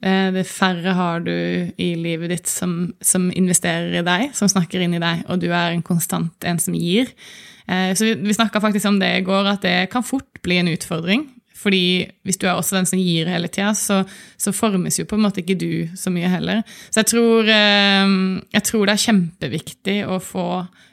uh, 0.04 0.28
det 0.34 0.44
færre 0.46 0.92
har 0.94 1.24
du 1.24 1.32
i 1.80 1.94
livet 1.96 2.34
ditt 2.34 2.50
som, 2.52 2.92
som, 3.00 3.30
investerer 3.32 3.96
i 3.98 4.04
deg, 4.04 4.26
som 4.36 4.50
snakker 4.52 4.84
inn 4.84 4.98
i 4.98 5.02
deg, 5.02 5.24
og 5.26 5.40
du 5.40 5.48
er 5.48 5.72
en 5.72 5.82
konstant 5.82 6.46
en 6.46 6.60
som 6.60 6.76
gir. 6.76 7.10
Så 7.70 8.02
vi, 8.02 8.14
vi 8.18 8.34
snakka 8.34 8.58
faktisk 8.58 8.88
om 8.88 8.96
det 8.98 9.08
i 9.14 9.22
går, 9.22 9.46
at 9.46 9.62
det 9.62 9.92
kan 9.92 10.02
fort 10.02 10.40
bli 10.42 10.56
en 10.58 10.72
utfordring. 10.72 11.20
Fordi 11.60 12.08
hvis 12.24 12.38
du 12.40 12.46
er 12.48 12.54
også 12.54 12.78
den 12.78 12.88
som 12.88 13.00
gir 13.00 13.28
hele 13.28 13.50
tida, 13.52 13.72
så, 13.76 14.00
så, 14.40 14.54
formes 14.56 14.96
jo 15.00 15.06
på 15.08 15.18
en 15.18 15.26
måte 15.26 15.42
ikke 15.42 15.58
du 15.60 15.72
så 15.98 16.12
mye 16.12 16.30
heller. 16.32 16.62
Så 16.88 17.02
jeg 17.02 17.10
tror, 17.12 17.50
eh, 17.52 18.14
jeg 18.56 18.66
tror 18.68 18.86
det 18.86 18.94
er 18.94 19.04
kjempeviktig 19.04 19.98
å 20.08 20.20
få, 20.24 20.46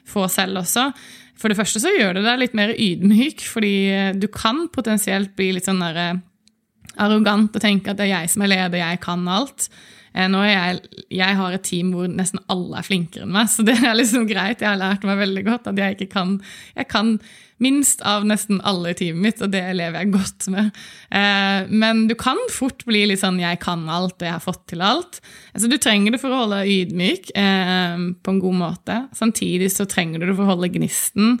få, 0.08 0.26
selv 0.32 0.62
også. 0.62 0.90
For 1.38 1.50
det 1.50 1.58
første 1.58 1.80
så 1.80 1.92
gjør 1.94 2.18
det 2.18 2.26
deg 2.26 2.42
litt 2.42 2.56
mer 2.58 2.74
ydmyk, 2.74 3.44
fordi 3.46 3.76
du 4.18 4.26
kan 4.32 4.66
potensielt 4.74 5.36
bli 5.38 5.52
litt 5.56 5.68
sånn 5.68 5.84
eh, 5.88 6.18
arrogant 6.98 7.54
og 7.54 7.62
tenke 7.62 7.92
at 7.92 8.00
det 8.00 8.08
er 8.08 8.16
jeg 8.16 8.34
som 8.34 8.44
er 8.44 8.52
leder, 8.52 8.82
jeg 8.82 9.00
kan 9.04 9.24
alt. 9.30 9.70
Eh, 10.14 10.28
nå 10.30 10.40
er 10.44 10.52
jeg, 10.52 11.04
jeg 11.18 11.38
har 11.40 11.56
et 11.56 11.66
team 11.66 11.92
hvor 11.94 12.08
nesten 12.10 12.40
alle 12.52 12.80
er 12.80 12.86
flinkere 12.86 13.26
enn 13.26 13.34
meg, 13.34 13.50
så 13.52 13.66
det 13.66 13.78
er 13.80 13.98
liksom 13.98 14.28
greit. 14.30 14.62
Jeg 14.62 14.70
har 14.70 14.80
lært 14.80 15.06
meg 15.08 15.20
veldig 15.20 15.44
godt 15.48 15.70
at 15.72 15.78
jeg 15.78 15.98
ikke 15.98 16.12
kan 16.16 16.38
Jeg 16.76 16.88
kan 16.88 17.18
minst 17.58 18.02
av 18.06 18.26
nesten 18.26 18.60
alle 18.66 18.92
i 18.92 18.98
teamet 18.98 19.22
mitt, 19.22 19.40
og 19.42 19.50
det 19.50 19.62
lever 19.74 20.04
jeg 20.04 20.12
godt 20.14 20.46
med. 20.54 20.70
Eh, 21.10 21.70
men 21.70 22.04
du 22.10 22.14
kan 22.18 22.38
fort 22.54 22.84
bli 22.86 23.04
litt 23.10 23.22
sånn 23.22 23.40
'jeg 23.40 23.58
kan 23.60 23.88
alt, 23.88 24.14
og 24.20 24.26
jeg 24.26 24.32
har 24.32 24.44
fått 24.44 24.66
til 24.68 24.78
alt'. 24.78 25.20
Altså, 25.54 25.68
du 25.68 25.76
trenger 25.76 26.12
det 26.12 26.20
for 26.20 26.30
å 26.30 26.46
holde 26.46 26.66
ydmyk 26.66 27.32
eh, 27.34 27.96
på 28.22 28.30
en 28.30 28.40
god 28.40 28.54
måte. 28.54 29.08
Samtidig 29.12 29.72
så 29.74 29.88
trenger 29.88 30.20
du 30.20 30.26
det 30.26 30.36
for 30.36 30.46
å 30.46 30.54
holde 30.54 30.70
gnisten. 30.70 31.40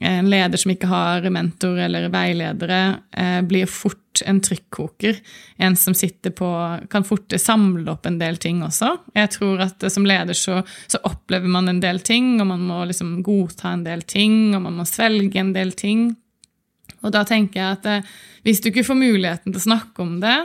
En 0.00 0.30
leder 0.30 0.56
som 0.56 0.72
ikke 0.72 0.88
har 0.88 1.26
mentor 1.32 1.76
eller 1.84 2.08
veiledere, 2.08 3.00
eh, 3.12 3.40
blir 3.44 3.66
fort 3.68 4.22
en 4.26 4.40
trykkoker. 4.40 5.18
En 5.58 5.76
som 5.76 5.94
sitter 5.94 6.30
på 6.30 6.48
Kan 6.90 7.04
fort 7.04 7.32
samle 7.36 7.90
opp 7.92 8.06
en 8.06 8.18
del 8.18 8.36
ting 8.36 8.62
også. 8.64 8.96
Jeg 9.14 9.30
tror 9.36 9.60
at 9.60 9.84
som 9.92 10.06
leder 10.08 10.34
så, 10.34 10.62
så 10.86 10.98
opplever 11.04 11.48
man 11.48 11.68
en 11.68 11.80
del 11.80 12.00
ting, 12.00 12.40
og 12.40 12.46
man 12.46 12.64
må 12.64 12.84
liksom 12.88 13.22
godta 13.22 13.74
en 13.74 13.84
del 13.84 14.02
ting, 14.02 14.54
og 14.56 14.62
man 14.62 14.80
må 14.80 14.88
svelge 14.88 15.40
en 15.40 15.52
del 15.52 15.72
ting. 15.72 16.16
Og 17.04 17.12
da 17.12 17.24
tenker 17.28 17.60
jeg 17.60 17.78
at 17.78 17.86
eh, 17.86 18.12
hvis 18.42 18.60
du 18.64 18.70
ikke 18.70 18.88
får 18.88 19.00
muligheten 19.04 19.52
til 19.52 19.60
å 19.60 19.68
snakke 19.68 20.04
om 20.04 20.16
det, 20.24 20.38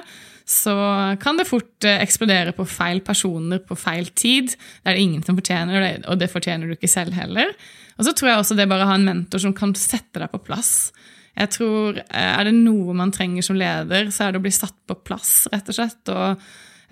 så 0.45 0.75
kan 1.21 1.39
det 1.39 1.47
fort 1.49 1.88
eh, 1.88 1.97
eksplodere 2.03 2.53
på 2.53 2.67
feil 2.69 3.01
personer 3.05 3.63
på 3.65 3.77
feil 3.79 4.12
tid. 4.13 4.53
Det 4.53 4.91
er 4.91 4.97
det 4.97 5.05
ingen 5.08 5.25
som 5.25 5.38
fortjener, 5.38 5.88
og 6.05 6.19
det 6.21 6.29
fortjener 6.29 6.69
du 6.69 6.75
ikke 6.75 6.91
selv 6.91 7.17
heller. 7.17 7.55
Og 7.97 8.05
så 8.05 8.13
tror 8.13 8.29
jeg 8.29 8.43
også 8.43 8.58
det 8.60 8.67
bare 8.69 8.86
å 8.86 8.91
ha 8.91 8.99
en 8.99 9.08
mentor 9.08 9.41
som 9.41 9.55
kan 9.58 9.73
sette 9.79 10.21
deg 10.21 10.29
på 10.29 10.43
plass. 10.45 10.91
Jeg 11.36 11.51
tror 11.51 11.97
eh, 11.99 12.31
Er 12.38 12.47
det 12.47 12.55
noe 12.58 12.95
man 12.97 13.13
trenger 13.15 13.45
som 13.45 13.58
leder, 13.60 14.12
så 14.13 14.27
er 14.27 14.36
det 14.36 14.41
å 14.41 14.45
bli 14.45 14.53
satt 14.55 14.77
på 14.88 14.99
plass, 15.08 15.47
rett 15.51 15.71
og 15.71 15.77
slett. 15.79 16.13
Og, 16.13 16.45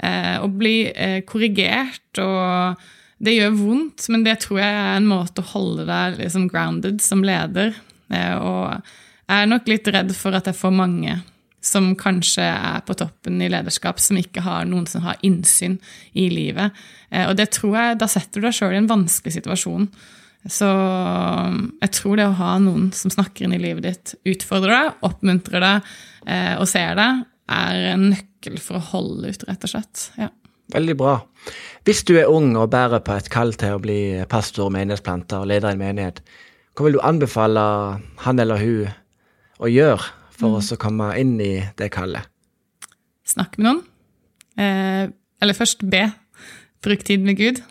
eh, 0.03 0.35
og 0.41 0.57
bli 0.59 0.77
eh, 0.89 1.21
korrigert. 1.27 2.09
og 2.23 2.81
det 3.23 3.37
gjør 3.37 3.53
vondt, 3.55 4.09
men 4.11 4.25
det 4.25 4.41
tror 4.43 4.57
jeg 4.59 4.79
er 4.81 4.97
en 4.97 5.05
måte 5.07 5.39
å 5.39 5.51
holde 5.53 5.85
deg 5.87 6.17
liksom 6.19 6.49
grounded 6.51 6.97
som 6.99 7.21
leder. 7.23 7.69
Og 8.11 8.65
jeg 8.73 9.37
er 9.37 9.47
nok 9.47 9.69
litt 9.71 9.87
redd 9.95 10.11
for 10.17 10.35
at 10.35 10.49
jeg 10.49 10.57
får 10.59 10.73
mange 10.75 11.13
som 11.63 11.93
kanskje 11.99 12.43
er 12.43 12.81
på 12.83 12.95
toppen 12.99 13.39
i 13.41 13.47
lederskap, 13.51 14.01
som 14.03 14.19
ikke 14.19 14.43
har 14.43 14.67
noen 14.67 14.87
som 14.89 15.05
har 15.05 15.21
innsyn 15.23 15.77
i 16.11 16.27
livet. 16.33 16.75
Og 17.29 17.37
det 17.39 17.53
tror 17.55 17.77
jeg, 17.77 17.99
da 18.01 18.09
setter 18.11 18.41
du 18.41 18.47
deg 18.49 18.57
sjøl 18.57 18.75
i 18.75 18.81
en 18.81 18.89
vanskelig 18.89 19.37
situasjon. 19.37 19.87
Så 20.49 20.67
jeg 20.67 21.91
tror 21.95 22.19
det 22.19 22.27
å 22.27 22.35
ha 22.35 22.53
noen 22.59 22.89
som 22.95 23.11
snakker 23.13 23.45
inn 23.45 23.55
i 23.55 23.61
livet 23.63 23.85
ditt, 23.85 24.15
utfordrer 24.27 24.73
deg, 24.75 25.03
oppmuntrer 25.07 25.63
deg 25.63 25.91
eh, 26.27 26.55
og 26.59 26.67
ser 26.67 26.97
deg, 26.99 27.21
er 27.53 27.91
en 27.93 28.09
nøkkel 28.11 28.57
for 28.63 28.79
å 28.79 28.87
holde 28.91 29.31
ut, 29.31 29.45
rett 29.47 29.63
og 29.63 29.71
slett. 29.71 30.07
Ja. 30.19 30.27
Veldig 30.73 30.95
bra. 30.99 31.13
Hvis 31.87 32.03
du 32.07 32.15
er 32.17 32.31
ung 32.31 32.53
og 32.59 32.71
bærer 32.73 33.03
på 33.03 33.15
et 33.15 33.29
kall 33.31 33.53
til 33.59 33.77
å 33.77 33.83
bli 33.83 33.99
pastor, 34.31 34.71
menighetsplanter 34.73 35.43
og 35.43 35.51
leder 35.51 35.71
i 35.71 35.77
en 35.77 35.83
menighet, 35.83 36.19
hva 36.73 36.87
vil 36.87 36.97
du 36.97 37.03
anbefale 37.05 37.63
han 38.25 38.41
eller 38.41 38.59
hun 38.59 38.91
å 39.63 39.69
gjøre 39.69 40.11
for 40.43 40.59
mm. 40.59 40.75
å 40.75 40.81
komme 40.81 41.09
inn 41.19 41.35
i 41.41 41.53
det 41.79 41.89
kallet? 41.93 42.29
Snakk 43.27 43.57
med 43.57 43.69
noen. 43.69 43.83
Eh, 44.59 45.07
eller 45.43 45.57
først 45.57 45.85
be. 45.89 46.05
Bruk 46.83 47.05
tid 47.07 47.23
med 47.25 47.39
Gud. 47.39 47.61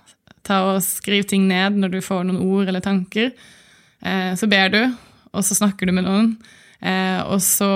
Ta 0.47 0.63
og 0.73 0.83
Skriv 0.85 1.27
ting 1.31 1.47
ned 1.51 1.79
når 1.79 1.97
du 1.97 2.01
får 2.05 2.25
noen 2.27 2.43
ord 2.43 2.71
eller 2.71 2.85
tanker. 2.85 3.31
Eh, 4.03 4.33
så 4.39 4.49
ber 4.51 4.73
du, 4.73 4.81
og 5.33 5.47
så 5.47 5.57
snakker 5.59 5.89
du 5.89 5.95
med 5.95 6.09
noen. 6.09 6.35
Eh, 6.83 7.21
og 7.31 7.39
så 7.45 7.71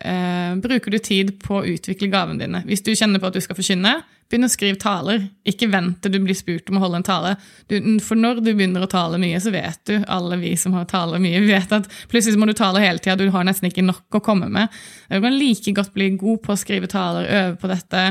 eh, 0.00 0.54
bruker 0.64 0.94
du 0.94 0.98
tid 0.98 1.34
på 1.44 1.58
å 1.60 1.66
utvikle 1.74 2.08
gavene 2.12 2.40
dine. 2.40 2.62
Hvis 2.64 2.84
du 2.84 2.94
kjenner 2.96 3.20
på 3.20 3.28
at 3.28 3.36
du 3.36 3.42
skal 3.44 3.58
forkynne, 3.58 3.98
begynn 4.32 4.48
å 4.48 4.52
skrive 4.52 4.80
taler. 4.80 5.26
Ikke 5.44 5.68
vent 5.72 6.00
til 6.02 6.14
du 6.14 6.20
blir 6.24 6.36
spurt 6.38 6.70
om 6.70 6.78
å 6.78 6.84
holde 6.86 7.02
en 7.02 7.06
tale. 7.06 7.34
Du, 7.68 7.76
for 8.04 8.18
når 8.18 8.40
du 8.40 8.52
begynner 8.54 8.86
å 8.86 8.90
tale 8.90 9.20
mye, 9.20 9.40
så 9.42 9.52
vet 9.54 9.82
du, 9.90 9.98
alle 10.08 10.38
vi 10.40 10.54
som 10.60 10.76
har 10.78 10.88
taler 10.90 11.20
mye, 11.22 11.42
vet 11.50 11.76
at 11.76 11.90
plutselig 12.12 12.40
må 12.40 12.48
du 12.48 12.54
tale 12.56 12.82
hele 12.84 13.02
tida, 13.02 13.18
du 13.20 13.28
har 13.34 13.44
nesten 13.46 13.68
ikke 13.68 13.84
nok 13.84 14.20
å 14.20 14.24
komme 14.24 14.48
med. 14.52 14.72
Du 15.12 15.20
kan 15.20 15.36
like 15.36 15.76
godt 15.76 15.92
bli 15.96 16.14
god 16.16 16.40
på 16.46 16.54
å 16.54 16.60
skrive 16.60 16.90
taler, 16.90 17.28
øve 17.28 17.60
på 17.60 17.70
dette. 17.70 18.08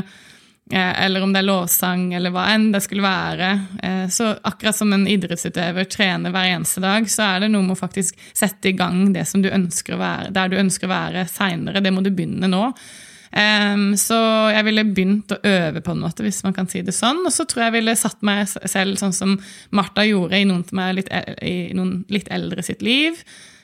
Eh, 0.71 1.05
eller 1.05 1.21
om 1.21 1.33
det 1.33 1.41
er 1.41 1.47
lovsang, 1.47 2.13
eller 2.15 2.31
hva 2.31 2.45
enn 2.53 2.69
det 2.71 2.83
skulle 2.85 3.03
være. 3.03 3.49
Eh, 3.83 4.05
så 4.09 4.31
akkurat 4.47 4.77
som 4.77 4.93
en 4.95 5.07
idrettsutøver 5.11 5.89
trener 5.91 6.31
hver 6.31 6.51
eneste 6.53 6.83
dag, 6.83 7.09
så 7.11 7.25
er 7.27 7.43
det 7.43 7.51
noe 7.51 7.65
med 7.67 7.75
å 7.75 7.81
faktisk 7.81 8.19
sette 8.31 8.71
i 8.71 8.77
gang 8.77 9.11
det 9.13 9.25
som 9.29 9.43
du 9.43 9.51
ønsker 9.51 9.97
å 9.97 10.01
være, 10.01 10.31
der 10.35 10.53
du 10.53 10.59
ønsker 10.61 10.87
å 10.87 10.93
være 10.93 11.25
seinere. 11.31 11.83
Det 11.83 11.91
må 11.91 12.05
du 12.05 12.13
begynne 12.13 12.49
nå. 12.51 12.69
Så 13.97 14.17
jeg 14.53 14.65
ville 14.67 14.83
begynt 14.85 15.31
å 15.33 15.39
øve, 15.41 15.81
på 15.81 15.95
en 15.95 16.03
måte, 16.03 16.21
hvis 16.21 16.43
man 16.45 16.53
kan 16.53 16.67
si 16.69 16.83
det 16.85 16.93
sånn. 16.93 17.23
Og 17.25 17.33
så 17.33 17.47
tror 17.49 17.63
jeg 17.63 17.71
jeg 17.71 17.75
ville 17.79 17.95
satt 17.97 18.19
meg 18.21 18.43
selv 18.45 18.99
sånn 19.01 19.15
som 19.17 19.33
Martha 19.73 20.05
gjorde 20.05 20.37
i 20.37 20.45
noen, 20.45 20.61
litt, 20.93 21.09
i 21.41 21.73
noen 21.73 22.03
litt 22.13 22.29
eldre 22.29 22.61
sitt 22.61 22.85
liv. 22.85 23.17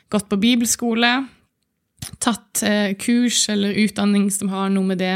Gått 0.10 0.26
på 0.26 0.42
bibelskole 0.42 1.12
tatt 2.24 2.64
eh, 2.66 2.94
kurs 3.00 3.44
eller 3.52 3.76
utdanning 3.84 4.30
som 4.32 4.52
har 4.54 4.70
noe 4.74 4.88
med 4.92 5.00
det, 5.02 5.14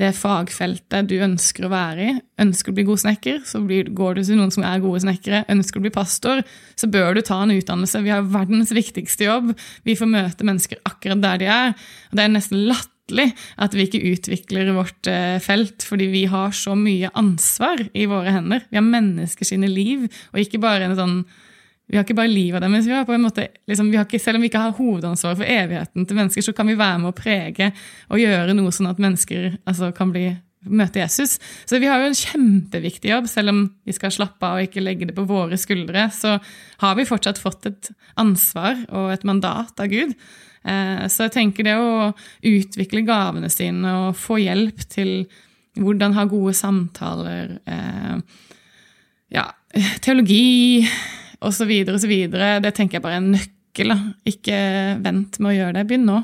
det, 0.00 0.12
fagfeltet 0.16 1.08
du 1.10 1.16
ønsker 1.24 1.66
å 1.66 1.72
være 1.72 2.04
i. 2.04 2.14
Ønsker 2.44 2.72
å 2.72 2.76
bli 2.76 2.86
god 2.88 3.02
snekker, 3.04 3.40
så 3.48 3.62
blir, 3.64 3.90
går 3.96 4.18
du 4.18 4.22
til 4.22 4.40
noen 4.40 4.52
som 4.54 4.66
er 4.66 4.82
gode 4.84 5.02
snekkere. 5.04 5.44
Ønsker 5.52 5.80
å 5.80 5.86
bli 5.86 5.94
pastor, 5.94 6.44
så 6.78 6.90
bør 6.90 7.18
du 7.18 7.24
ta 7.26 7.40
en 7.44 7.54
utdannelse. 7.56 8.04
Vi 8.04 8.14
har 8.14 8.28
verdens 8.28 8.72
viktigste 8.76 9.28
jobb. 9.28 9.50
Vi 9.88 9.96
får 9.98 10.12
møte 10.12 10.46
mennesker 10.46 10.84
akkurat 10.88 11.24
der 11.24 11.42
de 11.42 11.50
er. 11.52 11.74
Og 12.10 12.20
det 12.20 12.24
er 12.24 12.32
nesten 12.36 12.64
latterlig 12.68 13.30
at 13.56 13.74
vi 13.76 13.88
ikke 13.88 14.04
utvikler 14.12 14.72
vårt 14.76 15.10
eh, 15.10 15.40
felt, 15.44 15.84
fordi 15.86 16.10
vi 16.12 16.24
har 16.30 16.54
så 16.56 16.76
mye 16.78 17.12
ansvar 17.18 17.86
i 17.92 18.08
våre 18.10 18.36
hender. 18.36 18.64
Vi 18.68 18.80
har 18.80 18.86
mennesker 18.86 19.68
liv, 19.68 20.08
og 20.32 20.42
ikke 20.44 20.60
bare 20.62 20.88
en 20.88 20.98
sånn 20.98 21.20
vi 21.88 21.96
har 21.96 22.04
ikke 22.04 22.18
bare 22.18 22.28
livet 22.28 22.60
deres, 22.60 22.86
vi 22.86 22.92
har 22.92 23.06
på 23.08 23.14
en 23.16 23.24
måte, 23.24 23.46
liksom, 23.68 23.88
ikke, 23.94 24.20
selv 24.20 24.36
om 24.36 24.44
vi 24.44 24.50
ikke 24.50 24.60
har 24.60 24.76
hovedansvaret 24.76 25.40
for 25.40 25.48
evigheten 25.48 26.04
til 26.04 26.18
mennesker, 26.18 26.44
så 26.44 26.52
kan 26.56 26.68
vi 26.68 26.76
være 26.76 26.98
med 27.00 27.10
å 27.12 27.16
prege 27.16 27.70
og 28.12 28.20
gjøre 28.20 28.56
noe 28.56 28.74
sånn 28.76 28.90
at 28.90 29.00
mennesker 29.00 29.54
altså, 29.64 29.88
kan 29.96 30.12
bli, 30.12 30.26
møte 30.68 31.00
Jesus. 31.00 31.38
Så 31.68 31.80
vi 31.80 31.88
har 31.88 32.02
jo 32.02 32.10
en 32.10 32.18
kjempeviktig 32.18 33.12
jobb, 33.12 33.30
selv 33.30 33.54
om 33.54 33.62
vi 33.88 33.94
skal 33.96 34.12
slappe 34.12 34.44
av 34.44 34.58
og 34.58 34.68
ikke 34.68 34.84
legge 34.84 35.08
det 35.08 35.16
på 35.16 35.24
våre 35.28 35.56
skuldre. 35.60 36.08
Så 36.12 36.34
har 36.82 36.98
vi 36.98 37.08
fortsatt 37.08 37.40
fått 37.40 37.70
et 37.70 37.90
ansvar 38.20 38.82
og 38.90 39.14
et 39.14 39.24
mandat 39.28 39.80
av 39.80 39.88
Gud. 39.88 40.12
Eh, 40.68 41.04
så 41.08 41.28
jeg 41.28 41.36
tenker 41.38 41.68
det 41.70 41.76
å 41.78 42.10
utvikle 42.50 43.06
gavene 43.06 43.48
sine 43.52 43.94
og 44.02 44.18
få 44.18 44.40
hjelp 44.42 44.84
til 44.92 45.12
hvordan 45.78 46.16
ha 46.18 46.26
gode 46.28 46.56
samtaler 46.58 47.56
eh, 47.64 48.18
Ja, 49.32 49.44
teologi 50.02 50.82
osv., 51.44 51.72
osv. 51.94 52.14
Det 52.32 52.74
tenker 52.76 52.98
jeg 52.98 53.04
bare 53.04 53.18
er 53.18 53.22
en 53.22 53.32
nøkkel. 53.36 53.94
Da. 53.94 53.98
Ikke 54.28 54.58
vent 55.04 55.38
med 55.42 55.52
å 55.52 55.56
gjøre 55.56 55.76
det. 55.78 55.86
Begynn 55.90 56.08
nå. 56.08 56.22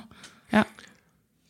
Ja. 0.54 0.64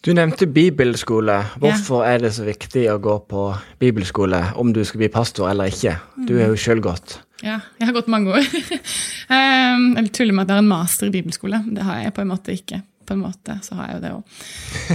Du 0.05 0.12
nevnte 0.12 0.48
bibelskole. 0.50 1.38
Hvorfor 1.62 2.05
ja. 2.05 2.14
er 2.14 2.24
det 2.27 2.35
så 2.37 2.44
viktig 2.44 2.87
å 2.92 2.98
gå 3.03 3.18
på 3.31 3.46
bibelskole 3.81 4.42
om 4.61 4.74
du 4.77 4.83
skal 4.85 5.05
bli 5.05 5.12
pastor 5.12 5.48
eller 5.48 5.72
ikke? 5.72 5.96
Du 6.29 6.37
er 6.37 6.50
jo 6.53 6.59
sjøl 6.61 6.83
gått. 6.85 7.18
Ja, 7.44 7.59
jeg 7.81 7.88
har 7.88 7.96
gått 7.96 8.11
mange 8.12 8.37
år. 8.37 8.44
jeg 9.33 10.11
tuller 10.16 10.37
med 10.37 10.44
at 10.44 10.53
jeg 10.53 10.59
har 10.59 10.62
en 10.62 10.68
master 10.70 11.09
i 11.09 11.14
bibelskole. 11.14 11.62
Det 11.72 11.85
har 11.85 12.03
jeg 12.05 12.14
på 12.16 12.24
en 12.24 12.31
måte 12.35 12.53
ikke. 12.57 12.83
På 13.05 13.16
en 13.16 13.24
måte 13.24 13.59
så 13.64 13.77
har 13.77 13.90
jeg 13.90 13.98
jo 13.98 14.05
det 14.05 14.12
òg. 14.16 14.38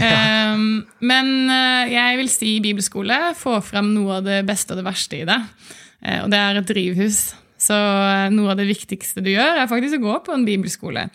Um, 0.01 0.63
men 1.11 1.35
uh, 1.49 1.89
jeg 1.89 2.17
vil 2.17 2.31
si 2.33 2.55
bibelskole 2.63 3.19
Få 3.37 3.59
fram 3.61 3.91
noe 3.93 4.17
av 4.17 4.25
det 4.25 4.39
beste 4.47 4.73
og 4.73 4.81
det 4.81 4.87
verste 4.87 5.19
i 5.19 5.27
det. 5.29 5.37
Uh, 6.01 6.23
og 6.23 6.31
det 6.33 6.39
er 6.41 6.61
et 6.61 6.71
drivhus. 6.71 7.19
Så 7.59 7.75
eh, 7.75 8.29
noe 8.33 8.53
av 8.53 8.59
det 8.59 8.69
viktigste 8.69 9.23
du 9.25 9.33
gjør, 9.33 9.59
er 9.59 9.69
faktisk 9.71 9.99
å 9.99 10.05
gå 10.07 10.17
på 10.27 10.35
en 10.35 10.47
bibelskole. 10.47 11.09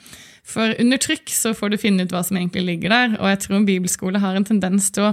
For 0.44 0.74
under 0.76 1.00
trykk 1.00 1.33
så 1.33 1.54
får 1.57 1.72
du 1.72 1.80
finne 1.80 2.04
ut 2.04 2.12
hva 2.12 2.20
som 2.26 2.37
egentlig 2.37 2.66
ligger 2.66 2.92
der. 2.92 3.16
Og 3.16 3.30
jeg 3.30 3.40
tror 3.44 3.57
en 3.59 3.68
bibelskole 3.68 4.20
har 4.20 4.37
en 4.37 4.44
tendens 4.44 4.90
til 4.92 5.07
å, 5.09 5.12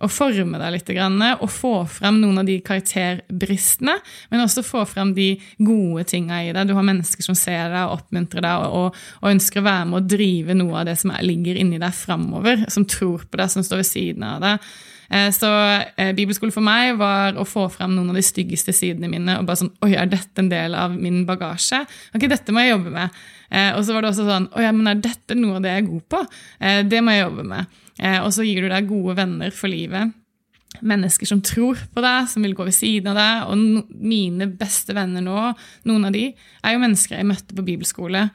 å 0.00 0.08
forme 0.08 0.56
deg 0.56 0.72
litt 0.72 0.92
og 0.96 1.50
få 1.52 1.74
frem 1.84 2.22
noen 2.22 2.40
av 2.40 2.48
de 2.48 2.56
karakterbristene, 2.64 3.98
men 4.32 4.44
også 4.44 4.64
få 4.64 4.86
frem 4.88 5.12
de 5.16 5.34
gode 5.58 6.06
tinga 6.08 6.40
i 6.46 6.54
deg. 6.56 6.70
Du 6.70 6.72
har 6.78 6.86
mennesker 6.86 7.26
som 7.26 7.36
ser 7.36 7.68
deg 7.68 7.82
og 7.82 7.98
oppmuntrer 7.98 8.46
deg 8.46 8.64
og, 8.64 8.78
og, 8.78 9.02
og 9.20 9.34
ønsker 9.34 9.60
å 9.60 9.68
være 9.68 9.90
med 9.90 10.00
å 10.00 10.08
drive 10.16 10.56
noe 10.56 10.80
av 10.80 10.88
det 10.88 10.96
som 11.02 11.12
ligger 11.20 11.60
inni 11.60 11.82
deg 11.82 11.92
framover, 11.96 12.64
som 12.72 12.88
tror 12.88 13.28
på 13.28 13.42
deg, 13.42 13.52
som 13.52 13.66
står 13.66 13.84
ved 13.84 13.90
siden 13.90 14.24
av 14.32 14.40
deg. 14.46 14.72
Eh, 15.10 15.30
så 15.34 15.50
eh, 15.96 16.12
bibelskole 16.14 16.54
for 16.54 16.62
meg 16.64 16.94
var 17.00 17.38
å 17.38 17.46
få 17.48 17.66
frem 17.72 17.96
noen 17.96 18.12
av 18.12 18.18
de 18.18 18.24
styggeste 18.24 18.74
sidene 18.76 19.10
mine. 19.10 19.38
og 19.40 19.48
bare 19.48 19.62
sånn, 19.64 19.72
oi, 19.82 19.94
Er 19.98 20.06
dette 20.10 20.42
en 20.42 20.50
del 20.52 20.76
av 20.78 20.94
min 20.94 21.24
bagasje? 21.26 21.82
Ok, 22.14 22.28
dette 22.30 22.54
må 22.54 22.62
jeg 22.62 22.76
jobbe 22.76 22.94
med. 22.94 23.18
Eh, 23.50 23.72
og 23.74 23.82
så 23.84 23.96
var 23.96 24.06
det 24.06 24.12
også 24.12 24.28
sånn 24.28 24.48
oi, 24.54 24.70
men 24.70 24.92
Er 24.92 25.02
dette 25.02 25.34
noe 25.34 25.58
av 25.58 25.66
det 25.66 25.74
jeg 25.74 25.82
er 25.82 25.90
god 25.90 26.06
på? 26.14 26.22
Det 26.90 27.02
må 27.02 27.16
jeg 27.16 27.24
jobbe 27.26 27.44
med. 27.50 27.78
Og 28.24 28.30
så 28.32 28.46
gir 28.46 28.64
du 28.64 28.70
deg 28.70 28.88
gode 28.88 29.16
venner 29.18 29.50
for 29.52 29.68
livet. 29.68 30.14
Mennesker 30.80 31.26
som 31.26 31.42
tror 31.42 31.76
på 31.92 32.00
deg, 32.00 32.28
som 32.30 32.46
vil 32.46 32.54
gå 32.56 32.64
ved 32.64 32.76
siden 32.76 33.10
av 33.10 33.18
deg. 33.18 33.50
Og 33.50 33.58
no, 33.58 33.82
mine 33.90 34.46
beste 34.46 34.94
venner 34.96 35.24
nå, 35.24 35.50
noen 35.90 36.08
av 36.08 36.14
de, 36.14 36.30
er 36.62 36.76
jo 36.76 36.80
mennesker 36.80 37.18
jeg 37.18 37.28
møtte 37.28 37.56
på 37.56 37.66
bibelskole 37.66 38.28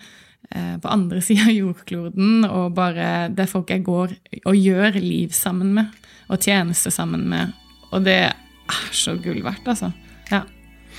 på 0.51 0.91
andre 0.91 1.21
sida 1.25 1.47
av 1.49 1.55
jordkloden, 1.55 2.45
og 2.45 2.75
bare 2.77 3.27
det 3.33 3.47
folk 3.49 3.71
jeg 3.73 3.83
går 3.85 4.13
og 4.45 4.55
gjør 4.55 4.99
liv 5.01 5.33
sammen 5.35 5.73
med 5.77 6.05
og 6.31 6.41
tjenester 6.41 6.93
sammen 6.93 7.25
med. 7.29 7.53
Og 7.93 8.05
det 8.05 8.19
er 8.25 8.85
så 8.95 9.15
gull 9.21 9.43
verdt, 9.45 9.67
altså. 9.67 9.91
Ja. 10.31 10.43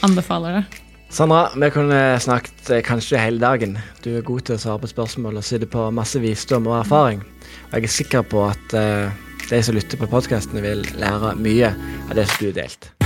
Anbefaler 0.07 0.61
det. 0.61 0.83
Sandra, 1.11 1.47
vi 1.55 1.71
kunne 1.71 2.01
snakket 2.21 2.71
eh, 2.75 2.83
kanskje 2.85 3.21
hele 3.21 3.41
dagen. 3.41 3.77
Du 4.03 4.11
er 4.17 4.27
god 4.27 4.47
til 4.47 4.57
å 4.57 4.61
svare 4.61 4.83
på 4.83 4.91
spørsmål 4.91 5.39
og 5.39 5.47
sitter 5.47 5.71
på 5.71 5.87
masse 5.95 6.21
visdom 6.23 6.67
og 6.71 6.81
erfaring. 6.81 7.23
Og 7.71 7.79
jeg 7.79 7.89
er 7.89 7.97
sikker 8.01 8.27
på 8.27 8.43
at 8.49 8.75
uh, 8.75 9.15
de 9.47 9.63
som 9.63 9.79
lytter 9.79 10.01
på 10.01 10.11
podkastene, 10.11 10.65
vil 10.67 10.87
lære 10.99 11.37
mye 11.39 11.73
av 12.11 12.17
det 12.19 12.27
som 12.31 12.43
du 12.43 12.51
har 12.51 12.63
delt. 12.65 13.06